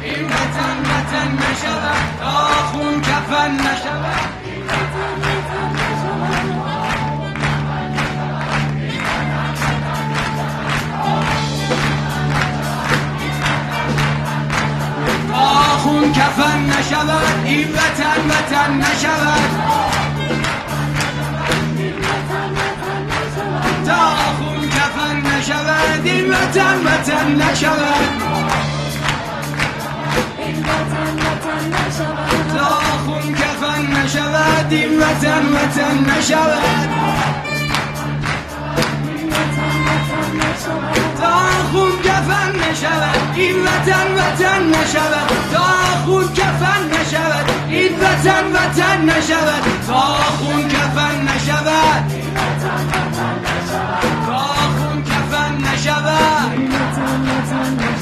این 0.04 0.26
وطن 0.26 0.78
وطن 0.90 1.30
نشود. 1.32 2.20
تا 2.20 2.32
خون 2.72 3.02
کفن 3.02 3.52
نشود. 3.52 4.32
خون 15.78 16.14
کفن 16.14 16.60
نشود. 16.66 17.46
این 17.46 17.68
وطن 17.74 18.30
وطن 18.30 18.74
نشود. 18.74 19.82
نشود 25.52 26.06
این 26.06 26.30
وطن 26.30 26.78
وطن 26.86 27.36
نشود. 27.36 28.32
تا 32.58 32.66
خون 33.06 33.34
کفن 33.34 34.02
نشود 34.02 34.74
این 34.74 35.00
وطن 35.00 35.46
وطن 35.54 35.98
نشود. 36.18 36.90
تا 41.22 41.40
خون 41.72 42.02
کفن 42.04 42.52
نشود 42.56 43.34
این 43.36 43.64
وطن 43.64 44.08
وطن 44.16 44.64
نشود. 44.70 45.30
تا 45.54 45.62
خون 46.06 46.34
کفن 46.34 46.82
نشود 46.92 47.46
این 47.70 47.96
وطن 48.00 48.46
وطن 48.54 49.02
نشود. 49.06 49.64
تا 49.88 50.02
خون 50.38 50.72
sun. 57.52 58.01